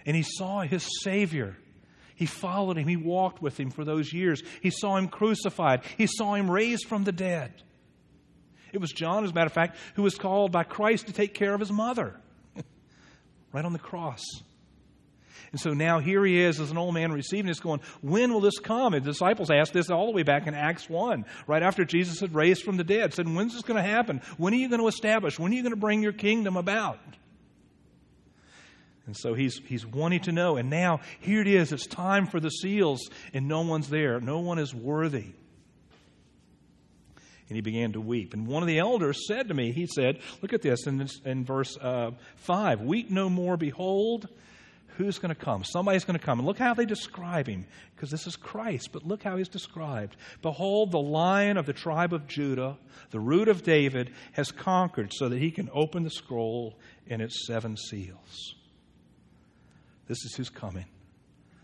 and 0.05 0.15
he 0.15 0.23
saw 0.23 0.61
his 0.61 0.87
Savior. 1.01 1.57
He 2.15 2.25
followed 2.25 2.77
him. 2.77 2.87
He 2.87 2.97
walked 2.97 3.41
with 3.41 3.57
him 3.57 3.71
for 3.71 3.85
those 3.85 4.11
years. 4.11 4.43
He 4.61 4.71
saw 4.71 4.97
him 4.97 5.07
crucified. 5.07 5.83
He 5.97 6.07
saw 6.07 6.33
him 6.33 6.51
raised 6.51 6.85
from 6.85 7.05
the 7.05 7.11
dead. 7.11 7.53
It 8.73 8.81
was 8.81 8.91
John, 8.91 9.23
as 9.23 9.31
a 9.31 9.33
matter 9.33 9.47
of 9.47 9.53
fact, 9.53 9.77
who 9.95 10.03
was 10.03 10.15
called 10.15 10.51
by 10.51 10.63
Christ 10.63 11.07
to 11.07 11.13
take 11.13 11.33
care 11.33 11.53
of 11.53 11.59
his 11.59 11.71
mother 11.71 12.15
right 13.53 13.65
on 13.65 13.73
the 13.73 13.79
cross. 13.79 14.23
And 15.51 15.59
so 15.59 15.73
now 15.73 15.99
here 15.99 16.23
he 16.23 16.39
is 16.39 16.59
as 16.59 16.71
an 16.71 16.77
old 16.77 16.93
man 16.93 17.11
receiving 17.11 17.47
this, 17.47 17.59
going, 17.59 17.79
When 18.01 18.31
will 18.31 18.41
this 18.41 18.59
come? 18.59 18.93
And 18.93 19.03
the 19.03 19.11
disciples 19.11 19.49
asked 19.49 19.73
this 19.73 19.89
all 19.89 20.05
the 20.05 20.11
way 20.11 20.23
back 20.23 20.45
in 20.45 20.53
Acts 20.53 20.89
1, 20.89 21.25
right 21.47 21.63
after 21.63 21.85
Jesus 21.85 22.19
had 22.19 22.35
raised 22.35 22.63
from 22.63 22.77
the 22.77 22.83
dead. 22.83 23.13
Said, 23.13 23.27
When's 23.27 23.53
this 23.53 23.63
going 23.63 23.81
to 23.81 23.89
happen? 23.89 24.21
When 24.37 24.53
are 24.53 24.57
you 24.57 24.69
going 24.69 24.81
to 24.81 24.87
establish? 24.87 25.39
When 25.39 25.51
are 25.51 25.55
you 25.55 25.63
going 25.63 25.73
to 25.73 25.79
bring 25.79 26.03
your 26.03 26.13
kingdom 26.13 26.57
about? 26.57 26.99
And 29.09 29.17
so 29.17 29.33
he's, 29.33 29.59
he's 29.65 29.87
wanting 29.87 30.19
to 30.19 30.31
know. 30.31 30.57
And 30.57 30.69
now, 30.69 30.99
here 31.19 31.41
it 31.41 31.47
is. 31.47 31.71
It's 31.71 31.87
time 31.87 32.27
for 32.27 32.39
the 32.39 32.51
seals, 32.51 33.09
and 33.33 33.47
no 33.47 33.61
one's 33.61 33.89
there. 33.89 34.19
No 34.19 34.37
one 34.41 34.59
is 34.59 34.71
worthy. 34.71 35.25
And 37.47 37.55
he 37.55 37.61
began 37.61 37.93
to 37.93 38.01
weep. 38.01 38.35
And 38.35 38.45
one 38.45 38.61
of 38.61 38.67
the 38.67 38.77
elders 38.77 39.25
said 39.27 39.47
to 39.47 39.55
me, 39.55 39.71
He 39.71 39.87
said, 39.87 40.19
Look 40.43 40.53
at 40.53 40.61
this 40.61 40.85
in, 40.85 40.99
this, 40.99 41.19
in 41.25 41.43
verse 41.43 41.75
uh, 41.81 42.11
5 42.35 42.81
Weep 42.81 43.09
no 43.09 43.31
more, 43.31 43.57
behold, 43.57 44.27
who's 44.97 45.17
going 45.17 45.33
to 45.33 45.41
come? 45.43 45.63
Somebody's 45.63 46.05
going 46.05 46.19
to 46.19 46.23
come. 46.23 46.37
And 46.37 46.47
look 46.47 46.59
how 46.59 46.75
they 46.75 46.85
describe 46.85 47.47
him, 47.47 47.65
because 47.95 48.11
this 48.11 48.27
is 48.27 48.35
Christ, 48.35 48.89
but 48.91 49.07
look 49.07 49.23
how 49.23 49.37
he's 49.37 49.49
described. 49.49 50.17
Behold, 50.43 50.91
the 50.91 50.99
lion 50.99 51.57
of 51.57 51.65
the 51.65 51.73
tribe 51.73 52.13
of 52.13 52.27
Judah, 52.27 52.77
the 53.09 53.19
root 53.19 53.47
of 53.47 53.63
David, 53.63 54.11
has 54.33 54.51
conquered 54.51 55.13
so 55.15 55.29
that 55.29 55.39
he 55.39 55.49
can 55.49 55.67
open 55.73 56.03
the 56.03 56.11
scroll 56.11 56.77
and 57.09 57.23
its 57.23 57.47
seven 57.47 57.75
seals. 57.75 58.53
This 60.09 60.25
is 60.25 60.35
who's 60.35 60.49
coming 60.49 60.85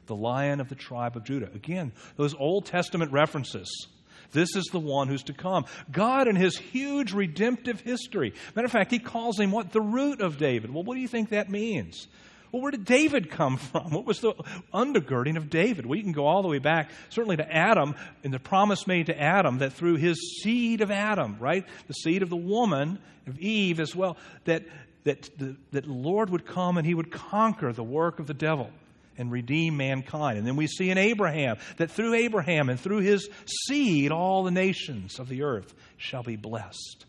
the 0.06 0.16
lion 0.16 0.62
of 0.62 0.70
the 0.70 0.76
tribe 0.76 1.18
of 1.18 1.24
Judah. 1.24 1.50
Again, 1.56 1.92
those 2.16 2.36
Old 2.36 2.68
Testament 2.68 3.12
references. 3.12 3.88
This 4.32 4.56
is 4.56 4.66
the 4.66 4.80
one 4.80 5.08
who's 5.08 5.24
to 5.24 5.34
come. 5.34 5.66
God 5.92 6.28
in 6.28 6.36
his 6.36 6.58
huge 6.58 7.12
redemptive 7.14 7.82
history. 7.82 8.34
Matter 8.56 8.66
of 8.66 8.72
fact, 8.72 8.92
he 8.92 9.00
calls 9.00 9.40
him 9.40 9.52
what? 9.52 9.72
The 9.72 9.82
root 9.82 10.22
of 10.22 10.38
David. 10.38 10.72
Well, 10.72 10.84
what 10.84 10.94
do 10.96 11.02
you 11.02 11.08
think 11.08 11.30
that 11.30 11.50
means? 11.50 12.08
Well, 12.52 12.62
where 12.62 12.72
did 12.72 12.86
David 12.86 13.30
come 13.30 13.58
from? 13.58 13.90
What 13.92 14.06
was 14.06 14.22
the 14.22 14.34
undergirding 14.74 15.38
of 15.38 15.50
David? 15.50 15.86
You 15.90 16.04
can 16.04 16.12
go 16.12 16.26
all 16.26 16.42
the 16.42 16.48
way 16.48 16.60
back, 16.60 16.92
certainly 17.10 17.38
to 17.38 17.52
Adam, 17.52 17.96
and 18.24 18.34
the 18.34 18.40
promise 18.40 18.88
made 18.88 19.08
to 19.08 19.20
Adam 19.20 19.58
that 19.60 19.74
through 19.74 19.96
his 19.96 20.42
seed 20.42 20.82
of 20.82 20.92
Adam, 20.92 21.38
right? 21.40 21.66
The 21.88 21.94
seed 21.94 22.22
of 22.22 22.30
the 22.30 22.36
woman, 22.36 23.00
of 23.28 23.40
Eve 23.40 23.80
as 23.80 23.96
well, 23.96 24.18
that 24.46 24.64
that 25.06 25.30
the, 25.38 25.56
that 25.72 25.88
Lord 25.88 26.30
would 26.30 26.46
come 26.46 26.78
and 26.78 26.86
he 26.86 26.94
would 26.94 27.12
conquer 27.12 27.72
the 27.72 27.84
work 27.84 28.20
of 28.20 28.28
the 28.28 28.34
devil 28.34 28.70
and 29.18 29.32
redeem 29.32 29.78
mankind. 29.78 30.38
And 30.38 30.46
then 30.46 30.58
we 30.58 30.68
see 30.68 30.90
in 30.90 30.98
Abraham 30.98 31.58
that 31.78 31.92
through 31.92 32.16
Abraham 32.16 32.70
and 32.70 32.80
through 32.80 33.00
his 33.00 33.30
seed, 33.46 34.12
all 34.12 34.44
the 34.44 34.52
nations 34.52 35.20
of 35.20 35.30
the 35.30 35.44
earth 35.44 35.74
shall 35.96 36.24
be 36.24 36.36
blessed. 36.36 37.06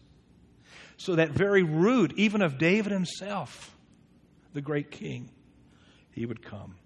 So 0.99 1.17
that 1.17 1.31
very 1.31 1.63
root, 1.63 2.13
even 2.17 2.43
of 2.43 2.59
David 2.59 2.93
himself, 2.93 3.77
the 4.55 4.63
great 4.63 4.91
king, 4.91 5.31
he 6.13 6.25
would 6.25 6.43
come. 6.43 6.77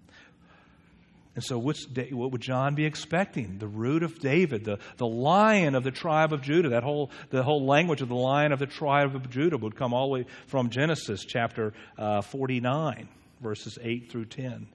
And 1.33 1.43
so, 1.43 1.57
what 1.57 1.77
would 2.11 2.41
John 2.41 2.75
be 2.75 2.85
expecting? 2.85 3.57
The 3.57 3.67
root 3.67 4.03
of 4.03 4.19
David, 4.19 4.65
the, 4.65 4.79
the 4.97 5.07
lion 5.07 5.75
of 5.75 5.83
the 5.83 5.91
tribe 5.91 6.33
of 6.33 6.41
Judah. 6.41 6.69
That 6.69 6.83
whole, 6.83 7.09
the 7.29 7.41
whole 7.41 7.65
language 7.65 8.01
of 8.01 8.09
the 8.09 8.15
lion 8.15 8.51
of 8.51 8.59
the 8.59 8.65
tribe 8.65 9.15
of 9.15 9.29
Judah 9.29 9.57
would 9.57 9.77
come 9.77 9.93
all 9.93 10.07
the 10.07 10.13
way 10.13 10.25
from 10.47 10.69
Genesis 10.69 11.23
chapter 11.23 11.73
uh, 11.97 12.21
49, 12.21 13.07
verses 13.39 13.79
8 13.81 14.11
through 14.11 14.25
10. 14.25 14.67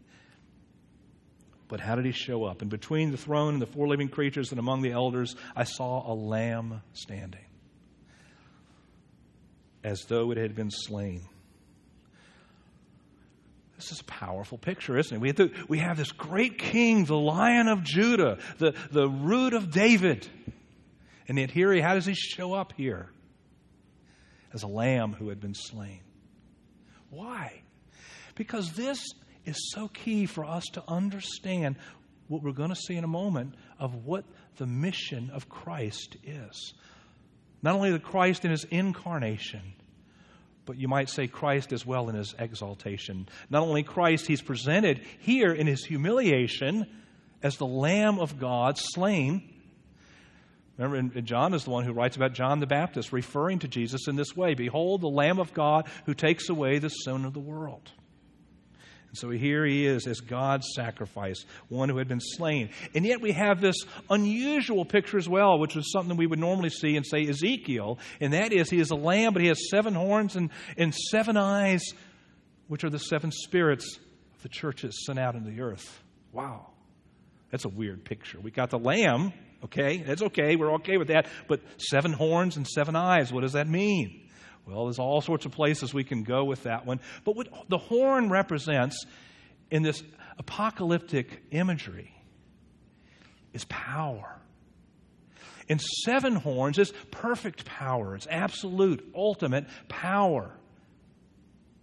But 1.68 1.80
how 1.80 1.94
did 1.94 2.06
he 2.06 2.12
show 2.12 2.44
up? 2.44 2.62
And 2.62 2.70
between 2.70 3.10
the 3.10 3.18
throne 3.18 3.54
and 3.54 3.62
the 3.62 3.66
four 3.66 3.86
living 3.86 4.08
creatures 4.08 4.50
and 4.50 4.58
among 4.58 4.80
the 4.80 4.92
elders, 4.92 5.36
I 5.54 5.64
saw 5.64 6.10
a 6.10 6.14
lamb 6.14 6.80
standing, 6.94 7.44
as 9.84 10.04
though 10.08 10.30
it 10.30 10.38
had 10.38 10.54
been 10.54 10.70
slain 10.70 11.28
this 13.76 13.92
is 13.92 14.00
a 14.00 14.04
powerful 14.04 14.58
picture, 14.58 14.96
isn't 14.96 15.14
it? 15.14 15.20
We 15.20 15.28
have, 15.28 15.68
we 15.68 15.78
have 15.78 15.96
this 15.96 16.12
great 16.12 16.58
king, 16.58 17.04
the 17.04 17.16
lion 17.16 17.68
of 17.68 17.82
Judah, 17.84 18.38
the, 18.58 18.74
the 18.90 19.08
root 19.08 19.52
of 19.52 19.70
David. 19.70 20.26
And 21.28 21.38
yet, 21.38 21.50
here, 21.50 21.72
he, 21.72 21.80
how 21.80 21.94
does 21.94 22.06
he 22.06 22.14
show 22.14 22.54
up 22.54 22.72
here? 22.76 23.10
As 24.54 24.62
a 24.62 24.68
lamb 24.68 25.12
who 25.12 25.28
had 25.28 25.40
been 25.40 25.54
slain. 25.54 26.00
Why? 27.10 27.60
Because 28.34 28.72
this 28.72 29.04
is 29.44 29.70
so 29.72 29.88
key 29.88 30.26
for 30.26 30.44
us 30.44 30.64
to 30.72 30.82
understand 30.88 31.76
what 32.28 32.42
we're 32.42 32.52
going 32.52 32.70
to 32.70 32.76
see 32.76 32.96
in 32.96 33.04
a 33.04 33.08
moment 33.08 33.54
of 33.78 34.06
what 34.06 34.24
the 34.56 34.66
mission 34.66 35.30
of 35.30 35.48
Christ 35.48 36.16
is. 36.24 36.74
Not 37.62 37.74
only 37.74 37.92
the 37.92 37.98
Christ 37.98 38.44
in 38.44 38.50
his 38.50 38.64
incarnation, 38.64 39.74
but 40.66 40.76
you 40.76 40.88
might 40.88 41.08
say 41.08 41.28
Christ 41.28 41.72
as 41.72 41.86
well 41.86 42.08
in 42.08 42.16
his 42.16 42.34
exaltation. 42.38 43.28
Not 43.48 43.62
only 43.62 43.82
Christ, 43.82 44.26
he's 44.26 44.42
presented 44.42 45.00
here 45.20 45.52
in 45.52 45.66
his 45.66 45.84
humiliation 45.84 46.86
as 47.42 47.56
the 47.56 47.66
Lamb 47.66 48.18
of 48.18 48.38
God 48.38 48.76
slain. 48.76 49.52
Remember, 50.76 51.20
John 51.22 51.54
is 51.54 51.64
the 51.64 51.70
one 51.70 51.84
who 51.84 51.92
writes 51.92 52.16
about 52.16 52.34
John 52.34 52.60
the 52.60 52.66
Baptist, 52.66 53.12
referring 53.12 53.60
to 53.60 53.68
Jesus 53.68 54.08
in 54.08 54.16
this 54.16 54.36
way 54.36 54.54
Behold, 54.54 55.00
the 55.00 55.08
Lamb 55.08 55.38
of 55.38 55.54
God 55.54 55.86
who 56.04 56.12
takes 56.12 56.48
away 56.50 56.78
the 56.78 56.90
sin 56.90 57.24
of 57.24 57.32
the 57.32 57.40
world. 57.40 57.92
So 59.16 59.30
here 59.30 59.64
he 59.64 59.86
is 59.86 60.06
as 60.06 60.20
God's 60.20 60.66
sacrifice, 60.74 61.44
one 61.68 61.88
who 61.88 61.98
had 61.98 62.08
been 62.08 62.20
slain. 62.20 62.70
And 62.94 63.04
yet 63.04 63.20
we 63.20 63.32
have 63.32 63.60
this 63.60 63.76
unusual 64.10 64.84
picture 64.84 65.18
as 65.18 65.28
well, 65.28 65.58
which 65.58 65.76
is 65.76 65.90
something 65.92 66.16
we 66.16 66.26
would 66.26 66.38
normally 66.38 66.70
see 66.70 66.96
in, 66.96 67.04
say, 67.04 67.26
Ezekiel. 67.26 67.98
And 68.20 68.32
that 68.32 68.52
is, 68.52 68.70
he 68.70 68.78
is 68.78 68.90
a 68.90 68.96
lamb, 68.96 69.32
but 69.32 69.42
he 69.42 69.48
has 69.48 69.70
seven 69.70 69.94
horns 69.94 70.36
and, 70.36 70.50
and 70.76 70.94
seven 70.94 71.36
eyes, 71.36 71.82
which 72.68 72.84
are 72.84 72.90
the 72.90 72.98
seven 72.98 73.32
spirits 73.32 73.98
of 74.36 74.42
the 74.42 74.48
churches 74.48 75.04
sent 75.06 75.18
out 75.18 75.34
into 75.34 75.50
the 75.50 75.60
earth. 75.60 76.02
Wow. 76.32 76.68
That's 77.50 77.64
a 77.64 77.70
weird 77.70 78.04
picture. 78.04 78.38
We 78.40 78.50
got 78.50 78.70
the 78.70 78.78
lamb, 78.78 79.32
okay? 79.64 79.98
That's 79.98 80.22
okay. 80.22 80.56
We're 80.56 80.74
okay 80.74 80.98
with 80.98 81.08
that. 81.08 81.26
But 81.48 81.60
seven 81.78 82.12
horns 82.12 82.56
and 82.56 82.66
seven 82.66 82.96
eyes, 82.96 83.32
what 83.32 83.42
does 83.42 83.52
that 83.52 83.68
mean? 83.68 84.25
Well, 84.66 84.86
there's 84.86 84.98
all 84.98 85.20
sorts 85.20 85.46
of 85.46 85.52
places 85.52 85.94
we 85.94 86.04
can 86.04 86.24
go 86.24 86.44
with 86.44 86.64
that 86.64 86.86
one. 86.86 87.00
But 87.24 87.36
what 87.36 87.48
the 87.68 87.78
horn 87.78 88.30
represents 88.30 89.06
in 89.70 89.82
this 89.82 90.02
apocalyptic 90.38 91.42
imagery 91.52 92.12
is 93.52 93.64
power. 93.66 94.36
And 95.68 95.80
seven 95.80 96.36
horns 96.36 96.78
is 96.78 96.92
perfect 97.10 97.64
power, 97.64 98.14
it's 98.14 98.26
absolute, 98.28 99.08
ultimate 99.14 99.66
power. 99.88 100.52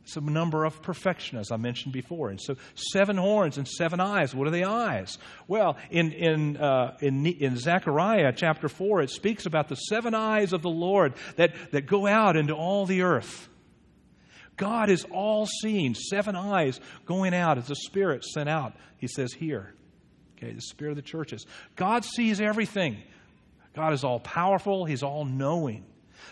It's 0.03 0.17
a 0.17 0.21
number 0.21 0.65
of 0.65 0.81
perfection, 0.81 1.37
as 1.37 1.49
I 1.51 1.55
mentioned 1.55 1.93
before. 1.93 2.29
And 2.29 2.39
so, 2.39 2.57
seven 2.75 3.15
horns 3.15 3.57
and 3.57 3.65
seven 3.65 4.01
eyes. 4.01 4.35
What 4.35 4.47
are 4.47 4.51
the 4.51 4.65
eyes? 4.65 5.17
Well, 5.47 5.77
in, 5.89 6.11
in, 6.11 6.57
uh, 6.57 6.97
in, 6.99 7.25
in 7.25 7.57
Zechariah 7.57 8.33
chapter 8.35 8.67
4, 8.67 9.03
it 9.03 9.09
speaks 9.09 9.45
about 9.45 9.69
the 9.69 9.75
seven 9.75 10.13
eyes 10.13 10.51
of 10.51 10.61
the 10.61 10.69
Lord 10.69 11.13
that, 11.37 11.53
that 11.71 11.85
go 11.85 12.05
out 12.05 12.35
into 12.35 12.53
all 12.53 12.85
the 12.85 13.03
earth. 13.03 13.47
God 14.57 14.89
is 14.89 15.05
all 15.09 15.47
seeing, 15.61 15.95
seven 15.95 16.35
eyes 16.35 16.79
going 17.05 17.33
out 17.33 17.57
as 17.57 17.67
the 17.67 17.75
Spirit 17.75 18.25
sent 18.25 18.49
out, 18.49 18.75
he 18.97 19.07
says 19.07 19.33
here. 19.33 19.73
Okay, 20.37 20.51
the 20.51 20.61
Spirit 20.61 20.91
of 20.91 20.95
the 20.97 21.01
churches. 21.01 21.45
God 21.75 22.03
sees 22.03 22.41
everything. 22.41 22.97
God 23.73 23.93
is 23.93 24.03
all 24.03 24.19
powerful, 24.19 24.85
He's 24.85 25.01
all 25.01 25.25
knowing. 25.25 25.85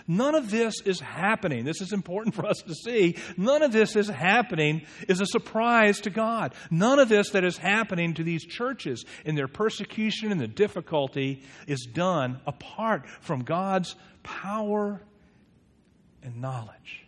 None 0.07 0.35
of 0.35 0.51
this 0.51 0.81
is 0.85 0.99
happening. 0.99 1.65
This 1.65 1.81
is 1.81 1.93
important 1.93 2.35
for 2.35 2.45
us 2.45 2.61
to 2.67 2.73
see. 2.73 3.17
None 3.37 3.61
of 3.61 3.71
this 3.71 3.95
is 3.95 4.07
happening 4.07 4.81
is 5.07 5.21
a 5.21 5.25
surprise 5.25 6.01
to 6.01 6.09
God. 6.09 6.53
None 6.69 6.99
of 6.99 7.09
this 7.09 7.31
that 7.31 7.43
is 7.43 7.57
happening 7.57 8.13
to 8.15 8.23
these 8.23 8.45
churches 8.45 9.05
in 9.25 9.35
their 9.35 9.47
persecution 9.47 10.31
and 10.31 10.41
the 10.41 10.47
difficulty 10.47 11.43
is 11.67 11.87
done 11.91 12.39
apart 12.45 13.07
from 13.21 13.43
God's 13.43 13.95
power 14.23 15.01
and 16.23 16.41
knowledge. 16.41 17.05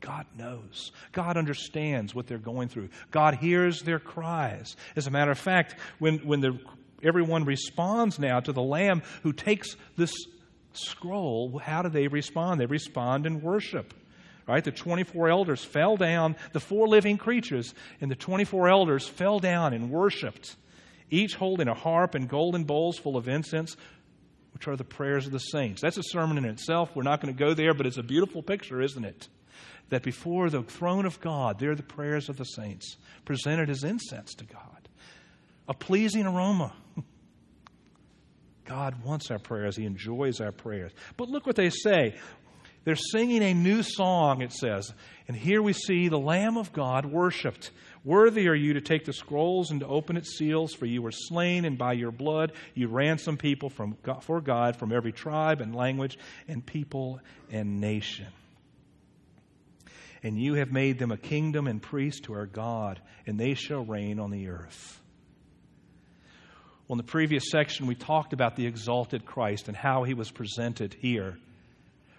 God 0.00 0.26
knows. 0.36 0.92
God 1.12 1.36
understands 1.36 2.14
what 2.14 2.26
they're 2.26 2.38
going 2.38 2.68
through. 2.68 2.88
God 3.10 3.34
hears 3.34 3.82
their 3.82 3.98
cries. 3.98 4.76
As 4.96 5.06
a 5.06 5.10
matter 5.10 5.30
of 5.30 5.38
fact, 5.38 5.76
when, 5.98 6.18
when 6.18 6.40
the, 6.40 6.58
everyone 7.02 7.44
responds 7.44 8.18
now 8.18 8.40
to 8.40 8.52
the 8.52 8.62
Lamb 8.62 9.02
who 9.22 9.32
takes 9.32 9.76
this 9.96 10.12
scroll, 10.72 11.58
how 11.58 11.82
do 11.82 11.88
they 11.88 12.08
respond? 12.08 12.60
They 12.60 12.66
respond 12.66 13.26
in 13.26 13.40
worship. 13.40 13.94
Right? 14.46 14.64
The 14.64 14.72
24 14.72 15.28
elders 15.28 15.64
fell 15.64 15.96
down, 15.96 16.34
the 16.52 16.60
four 16.60 16.88
living 16.88 17.18
creatures, 17.18 17.72
and 18.00 18.10
the 18.10 18.16
24 18.16 18.68
elders 18.68 19.06
fell 19.06 19.38
down 19.38 19.72
and 19.72 19.90
worshiped, 19.90 20.56
each 21.08 21.36
holding 21.36 21.68
a 21.68 21.74
harp 21.74 22.16
and 22.16 22.28
golden 22.28 22.64
bowls 22.64 22.98
full 22.98 23.16
of 23.16 23.28
incense, 23.28 23.76
which 24.52 24.66
are 24.66 24.76
the 24.76 24.84
prayers 24.84 25.26
of 25.26 25.32
the 25.32 25.38
saints. 25.38 25.80
That's 25.80 25.98
a 25.98 26.02
sermon 26.02 26.36
in 26.38 26.44
itself. 26.44 26.96
We're 26.96 27.04
not 27.04 27.20
going 27.20 27.32
to 27.32 27.38
go 27.38 27.54
there, 27.54 27.74
but 27.74 27.86
it's 27.86 27.98
a 27.98 28.02
beautiful 28.02 28.42
picture, 28.42 28.80
isn't 28.80 29.04
it? 29.04 29.28
That 29.90 30.02
before 30.02 30.50
the 30.50 30.62
throne 30.62 31.06
of 31.06 31.20
God, 31.20 31.58
there 31.58 31.70
are 31.70 31.76
the 31.76 31.82
prayers 31.82 32.28
of 32.28 32.36
the 32.36 32.44
saints, 32.44 32.96
presented 33.24 33.70
as 33.70 33.84
incense 33.84 34.34
to 34.34 34.44
God. 34.44 34.88
A 35.68 35.74
pleasing 35.74 36.26
aroma. 36.26 36.72
God 38.70 39.02
wants 39.02 39.32
our 39.32 39.40
prayers, 39.40 39.76
He 39.76 39.84
enjoys 39.84 40.40
our 40.40 40.52
prayers. 40.52 40.92
But 41.16 41.28
look 41.28 41.44
what 41.44 41.56
they 41.56 41.70
say. 41.70 42.14
They're 42.84 42.94
singing 42.94 43.42
a 43.42 43.52
new 43.52 43.82
song, 43.82 44.42
it 44.42 44.52
says. 44.52 44.94
And 45.26 45.36
here 45.36 45.60
we 45.60 45.72
see 45.72 46.08
the 46.08 46.20
Lamb 46.20 46.56
of 46.56 46.72
God 46.72 47.04
worshiped. 47.04 47.72
Worthy 48.04 48.46
are 48.46 48.54
you 48.54 48.74
to 48.74 48.80
take 48.80 49.04
the 49.04 49.12
scrolls 49.12 49.72
and 49.72 49.80
to 49.80 49.88
open 49.88 50.16
its 50.16 50.38
seals, 50.38 50.72
for 50.72 50.86
you 50.86 51.02
were 51.02 51.10
slain, 51.10 51.64
and 51.64 51.76
by 51.76 51.94
your 51.94 52.12
blood 52.12 52.52
you 52.74 52.86
ransomed 52.86 53.40
people 53.40 53.70
from 53.70 53.96
for 54.22 54.40
God 54.40 54.76
from 54.76 54.92
every 54.92 55.12
tribe 55.12 55.60
and 55.60 55.74
language 55.74 56.16
and 56.46 56.64
people 56.64 57.18
and 57.50 57.80
nation. 57.80 58.28
And 60.22 60.40
you 60.40 60.54
have 60.54 60.70
made 60.70 61.00
them 61.00 61.10
a 61.10 61.18
kingdom 61.18 61.66
and 61.66 61.82
priests 61.82 62.20
to 62.22 62.34
our 62.34 62.46
God, 62.46 63.00
and 63.26 63.38
they 63.38 63.54
shall 63.54 63.84
reign 63.84 64.20
on 64.20 64.30
the 64.30 64.48
earth. 64.48 65.00
Well, 66.90 66.98
in 66.98 67.06
the 67.06 67.12
previous 67.12 67.52
section, 67.52 67.86
we 67.86 67.94
talked 67.94 68.32
about 68.32 68.56
the 68.56 68.66
exalted 68.66 69.24
Christ 69.24 69.68
and 69.68 69.76
how 69.76 70.02
he 70.02 70.12
was 70.12 70.32
presented 70.32 70.92
here. 70.92 71.38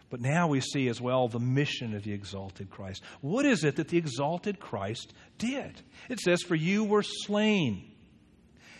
But 0.09 0.21
now 0.21 0.47
we 0.47 0.61
see 0.61 0.87
as 0.87 1.01
well 1.01 1.27
the 1.27 1.41
mission 1.41 1.93
of 1.93 2.03
the 2.03 2.13
exalted 2.13 2.69
Christ. 2.69 3.03
What 3.19 3.45
is 3.45 3.65
it 3.65 3.75
that 3.75 3.89
the 3.89 3.97
exalted 3.97 4.61
Christ 4.61 5.11
did? 5.37 5.81
It 6.07 6.21
says, 6.21 6.41
For 6.41 6.55
you 6.55 6.85
were 6.85 7.03
slain, 7.03 7.91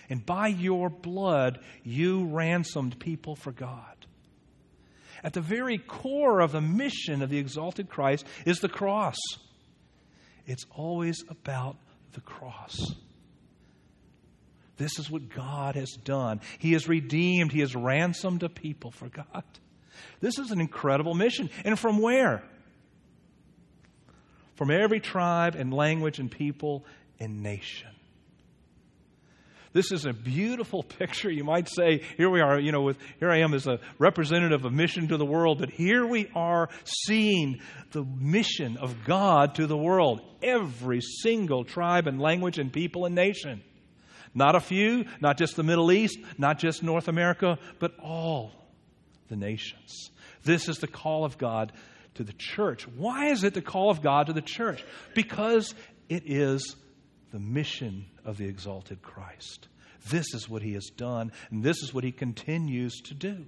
and 0.10 0.26
by 0.26 0.48
your 0.48 0.90
blood 0.90 1.60
you 1.84 2.24
ransomed 2.24 2.98
people 2.98 3.36
for 3.36 3.52
God. 3.52 4.06
At 5.26 5.34
the 5.34 5.42
very 5.42 5.78
core 5.78 6.40
of 6.40 6.54
the 6.54 6.62
mission 6.62 7.22
of 7.22 7.30
the 7.30 7.40
exalted 7.40 7.90
Christ 7.90 8.26
is 8.46 8.62
the 8.62 8.70
cross. 8.70 9.18
It's 10.46 10.66
always 10.74 11.22
about 11.28 11.76
the 12.14 12.22
cross. 12.22 12.78
This 14.82 14.98
is 14.98 15.12
what 15.12 15.30
God 15.30 15.76
has 15.76 15.92
done. 15.92 16.42
He 16.58 16.74
has 16.74 16.88
redeemed, 16.88 17.52
He 17.52 17.60
has 17.60 17.76
ransomed 17.76 18.42
a 18.42 18.50
people 18.50 18.90
for 18.90 19.10
God. 19.10 19.44
This 20.22 20.40
is 20.40 20.50
an 20.50 20.60
incredible 20.60 21.14
mission. 21.14 21.52
And 21.64 21.78
from 21.78 22.00
where? 22.00 22.44
From 24.56 24.72
every 24.72 25.00
tribe 25.00 25.56
and 25.56 25.72
language 25.72 26.18
and 26.18 26.32
people 26.32 26.84
and 27.20 27.44
nation. 27.44 27.90
This 29.72 29.92
is 29.92 30.06
a 30.06 30.14
beautiful 30.14 30.82
picture. 31.00 31.30
You 31.30 31.44
might 31.44 31.70
say, 31.70 32.02
here 32.18 32.32
we 32.32 32.42
are, 32.42 32.60
you 32.60 32.72
know, 32.72 32.82
with 32.82 32.98
here 33.20 33.30
I 33.30 33.42
am 33.42 33.54
as 33.54 33.68
a 33.68 33.80
representative 34.00 34.66
of 34.66 34.74
mission 34.74 35.10
to 35.10 35.18
the 35.18 35.26
world, 35.26 35.60
but 35.60 35.70
here 35.70 36.08
we 36.08 36.28
are 36.34 36.70
seeing 36.86 37.62
the 37.92 38.04
mission 38.04 38.78
of 38.78 39.04
God 39.06 39.56
to 39.56 39.68
the 39.68 39.78
world. 39.78 40.22
Every 40.42 41.02
single 41.02 41.66
tribe 41.66 42.08
and 42.08 42.20
language 42.20 42.58
and 42.58 42.74
people 42.74 43.06
and 43.06 43.14
nation. 43.14 43.62
Not 44.34 44.56
a 44.56 44.62
few, 44.62 45.06
not 45.20 45.38
just 45.38 45.56
the 45.56 45.64
Middle 45.64 45.92
East, 45.92 46.18
not 46.38 46.58
just 46.58 46.84
North 46.84 47.08
America, 47.08 47.60
but 47.80 47.98
all 48.00 48.52
the 49.28 49.36
nations. 49.36 50.10
This 50.44 50.70
is 50.70 50.78
the 50.78 50.88
call 50.88 51.26
of 51.26 51.38
God 51.38 51.74
to 52.16 52.24
the 52.24 52.34
church. 52.34 52.88
Why 52.88 53.28
is 53.28 53.44
it 53.44 53.54
the 53.54 53.62
call 53.62 53.90
of 53.90 54.02
God 54.02 54.28
to 54.28 54.34
the 54.34 54.42
church? 54.42 54.84
Because 55.14 55.76
it 56.10 56.24
is 56.26 56.76
the 57.32 57.40
mission 57.40 58.06
of 58.26 58.38
the 58.38 58.46
exalted 58.46 59.02
Christ. 59.02 59.68
This 60.10 60.34
is 60.34 60.50
what 60.50 60.62
he 60.62 60.74
has 60.74 60.88
done, 60.96 61.32
and 61.52 61.64
this 61.64 61.84
is 61.84 61.94
what 61.94 62.04
he 62.04 62.12
continues 62.12 63.00
to 63.02 63.14
do. 63.14 63.46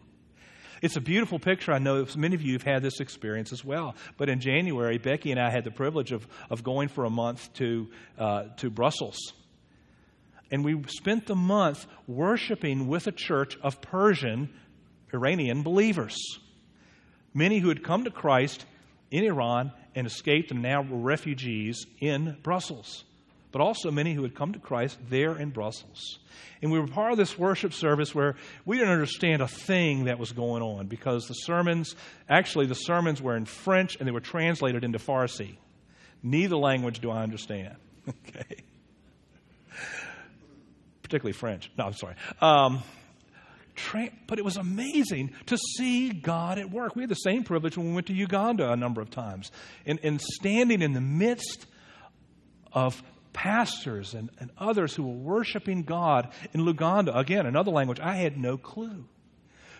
It's 0.81 0.97
a 0.97 1.01
beautiful 1.01 1.39
picture. 1.39 1.71
I 1.71 1.79
know 1.79 2.05
many 2.17 2.35
of 2.35 2.41
you 2.41 2.53
have 2.53 2.63
had 2.63 2.83
this 2.83 2.99
experience 2.99 3.53
as 3.53 3.63
well. 3.63 3.95
But 4.17 4.27
in 4.27 4.41
January, 4.41 4.97
Becky 4.97 5.31
and 5.31 5.39
I 5.39 5.49
had 5.49 5.63
the 5.63 5.71
privilege 5.71 6.11
of, 6.11 6.27
of 6.49 6.61
going 6.61 6.89
for 6.89 7.05
a 7.05 7.09
month 7.09 7.53
to, 7.53 7.89
uh, 8.19 8.43
to 8.57 8.69
Brussels 8.69 9.17
and 10.53 10.63
we 10.63 10.79
spent 10.87 11.25
the 11.25 11.35
month 11.35 11.87
worshiping 12.05 12.85
with 12.87 13.07
a 13.07 13.11
church 13.11 13.57
of 13.63 13.81
Persian, 13.81 14.53
Iranian 15.11 15.63
believers. 15.63 16.15
Many 17.33 17.57
who 17.57 17.69
had 17.69 17.83
come 17.83 18.03
to 18.03 18.11
Christ 18.11 18.63
in 19.09 19.23
Iran 19.23 19.71
and 19.95 20.05
escaped 20.05 20.51
and 20.51 20.61
now 20.61 20.83
were 20.83 20.99
refugees 20.99 21.87
in 21.99 22.37
Brussels. 22.43 23.03
but 23.51 23.61
also 23.61 23.91
many 23.91 24.13
who 24.13 24.23
had 24.23 24.35
come 24.35 24.53
to 24.53 24.59
Christ 24.59 24.97
there 25.09 25.37
in 25.37 25.49
Brussels. 25.51 26.19
And 26.61 26.71
we 26.71 26.79
were 26.79 26.87
part 26.87 27.11
of 27.11 27.17
this 27.19 27.37
worship 27.37 27.71
service 27.73 28.13
where 28.13 28.35
we 28.65 28.77
didn't 28.77 28.93
understand 28.93 29.41
a 29.41 29.47
thing 29.47 30.05
that 30.05 30.17
was 30.19 30.31
going 30.31 30.63
on 30.63 30.87
because 30.87 31.27
the 31.27 31.35
sermons, 31.35 31.95
actually, 32.27 32.65
the 32.65 32.73
sermons 32.75 33.21
were 33.21 33.35
in 33.35 33.45
French 33.45 33.95
and 33.95 34.07
they 34.07 34.11
were 34.11 34.19
translated 34.19 34.83
into 34.83 34.97
Farsi. 34.99 35.57
Neither 36.23 36.57
language 36.57 36.99
do 36.99 37.09
I 37.09 37.23
understand. 37.23 37.75
Okay. 38.27 38.63
Particularly 41.03 41.33
French. 41.33 41.69
No, 41.77 41.85
I'm 41.85 41.93
sorry. 41.93 42.15
Um, 42.41 42.81
tra- 43.75 44.09
but 44.27 44.39
it 44.39 44.45
was 44.45 44.57
amazing 44.57 45.31
to 45.47 45.57
see 45.57 46.09
God 46.09 46.57
at 46.57 46.71
work. 46.71 46.95
We 46.95 47.03
had 47.03 47.09
the 47.09 47.15
same 47.15 47.43
privilege 47.43 47.77
when 47.77 47.89
we 47.89 47.93
went 47.93 48.07
to 48.07 48.13
Uganda 48.13 48.71
a 48.71 48.75
number 48.75 49.01
of 49.01 49.11
times. 49.11 49.51
And, 49.85 49.99
and 50.03 50.19
standing 50.19 50.81
in 50.81 50.93
the 50.93 51.01
midst 51.01 51.65
of 52.71 53.03
pastors 53.33 54.13
and, 54.13 54.29
and 54.39 54.51
others 54.57 54.95
who 54.95 55.03
were 55.03 55.35
worshiping 55.35 55.83
God 55.83 56.31
in 56.53 56.61
Luganda, 56.61 57.15
again, 57.17 57.45
another 57.45 57.71
language, 57.71 57.99
I 57.99 58.15
had 58.15 58.37
no 58.37 58.57
clue. 58.57 59.05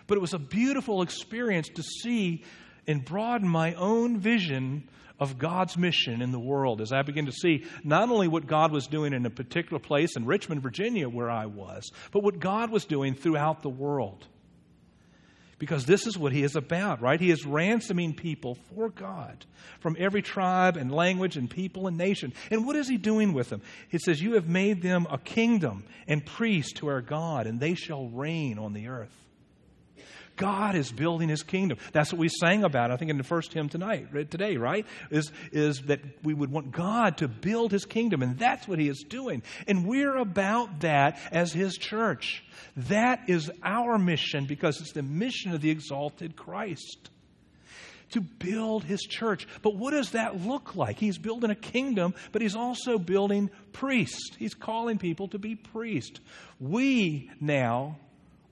But 0.06 0.18
it 0.18 0.20
was 0.20 0.34
a 0.34 0.38
beautiful 0.38 1.02
experience 1.02 1.68
to 1.70 1.82
see 1.82 2.44
and 2.86 3.04
broaden 3.04 3.48
my 3.48 3.74
own 3.74 4.18
vision 4.18 4.88
of 5.24 5.38
God's 5.38 5.76
mission 5.76 6.20
in 6.20 6.32
the 6.32 6.38
world 6.38 6.80
as 6.80 6.92
I 6.92 7.02
began 7.02 7.26
to 7.26 7.32
see 7.32 7.64
not 7.82 8.10
only 8.10 8.28
what 8.28 8.46
God 8.46 8.70
was 8.70 8.86
doing 8.86 9.14
in 9.14 9.24
a 9.24 9.30
particular 9.30 9.80
place 9.80 10.16
in 10.16 10.26
Richmond, 10.26 10.62
Virginia, 10.62 11.08
where 11.08 11.30
I 11.30 11.46
was, 11.46 11.90
but 12.12 12.22
what 12.22 12.38
God 12.38 12.70
was 12.70 12.84
doing 12.84 13.14
throughout 13.14 13.62
the 13.62 13.70
world. 13.70 14.26
Because 15.58 15.86
this 15.86 16.06
is 16.06 16.18
what 16.18 16.32
he 16.32 16.42
is 16.42 16.56
about, 16.56 17.00
right? 17.00 17.18
He 17.18 17.30
is 17.30 17.46
ransoming 17.46 18.12
people 18.12 18.58
for 18.74 18.90
God 18.90 19.46
from 19.80 19.96
every 19.98 20.20
tribe 20.20 20.76
and 20.76 20.92
language 20.92 21.36
and 21.36 21.48
people 21.48 21.86
and 21.86 21.96
nation. 21.96 22.34
And 22.50 22.66
what 22.66 22.76
is 22.76 22.88
he 22.88 22.98
doing 22.98 23.32
with 23.32 23.48
them? 23.48 23.62
He 23.88 23.98
says, 23.98 24.20
You 24.20 24.34
have 24.34 24.48
made 24.48 24.82
them 24.82 25.06
a 25.10 25.16
kingdom 25.16 25.84
and 26.06 26.26
priests 26.26 26.74
to 26.74 26.88
our 26.88 27.00
God, 27.00 27.46
and 27.46 27.60
they 27.60 27.74
shall 27.74 28.08
reign 28.08 28.58
on 28.58 28.74
the 28.74 28.88
earth. 28.88 29.23
God 30.36 30.74
is 30.74 30.90
building 30.90 31.28
his 31.28 31.42
kingdom. 31.42 31.78
That's 31.92 32.12
what 32.12 32.18
we 32.18 32.28
sang 32.28 32.64
about, 32.64 32.90
I 32.90 32.96
think, 32.96 33.10
in 33.10 33.18
the 33.18 33.24
first 33.24 33.52
hymn 33.52 33.68
tonight, 33.68 34.08
today, 34.30 34.56
right? 34.56 34.86
Is, 35.10 35.30
is 35.52 35.82
that 35.82 36.00
we 36.22 36.34
would 36.34 36.50
want 36.50 36.72
God 36.72 37.18
to 37.18 37.28
build 37.28 37.72
his 37.72 37.84
kingdom, 37.84 38.22
and 38.22 38.38
that's 38.38 38.66
what 38.66 38.78
he 38.78 38.88
is 38.88 39.04
doing. 39.08 39.42
And 39.68 39.86
we're 39.86 40.16
about 40.16 40.80
that 40.80 41.18
as 41.30 41.52
his 41.52 41.76
church. 41.76 42.42
That 42.76 43.28
is 43.28 43.50
our 43.62 43.98
mission 43.98 44.46
because 44.46 44.80
it's 44.80 44.92
the 44.92 45.02
mission 45.02 45.52
of 45.52 45.60
the 45.60 45.70
exalted 45.70 46.36
Christ 46.36 47.10
to 48.10 48.20
build 48.20 48.84
his 48.84 49.00
church. 49.02 49.46
But 49.62 49.76
what 49.76 49.90
does 49.90 50.12
that 50.12 50.40
look 50.40 50.76
like? 50.76 50.98
He's 50.98 51.18
building 51.18 51.50
a 51.50 51.56
kingdom, 51.56 52.14
but 52.32 52.42
he's 52.42 52.54
also 52.54 52.98
building 52.98 53.50
priests. 53.72 54.30
He's 54.38 54.54
calling 54.54 54.98
people 54.98 55.28
to 55.28 55.38
be 55.38 55.56
priests. 55.56 56.20
We 56.60 57.30
now 57.40 57.98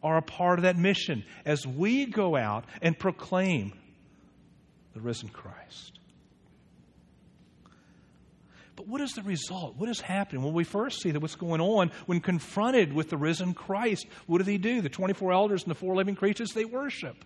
are 0.02 0.16
a 0.16 0.22
part 0.22 0.58
of 0.58 0.64
that 0.64 0.76
mission 0.76 1.24
as 1.44 1.66
we 1.66 2.06
go 2.06 2.36
out 2.36 2.64
and 2.80 2.98
proclaim 2.98 3.72
the 4.94 5.00
risen 5.00 5.28
Christ. 5.28 5.98
But 8.74 8.88
what 8.88 9.00
is 9.00 9.12
the 9.12 9.22
result? 9.22 9.76
What 9.76 9.88
is 9.88 10.00
happening? 10.00 10.42
Well, 10.42 10.52
we 10.52 10.64
first 10.64 11.02
see 11.02 11.10
that 11.10 11.20
what's 11.20 11.36
going 11.36 11.60
on 11.60 11.92
when 12.06 12.20
confronted 12.20 12.92
with 12.92 13.10
the 13.10 13.16
risen 13.16 13.54
Christ. 13.54 14.06
What 14.26 14.38
do 14.38 14.44
they 14.44 14.58
do? 14.58 14.80
The 14.80 14.88
24 14.88 15.32
elders 15.32 15.62
and 15.62 15.70
the 15.70 15.74
four 15.76 15.94
living 15.94 16.14
creatures, 16.14 16.52
they 16.52 16.64
worship. 16.64 17.24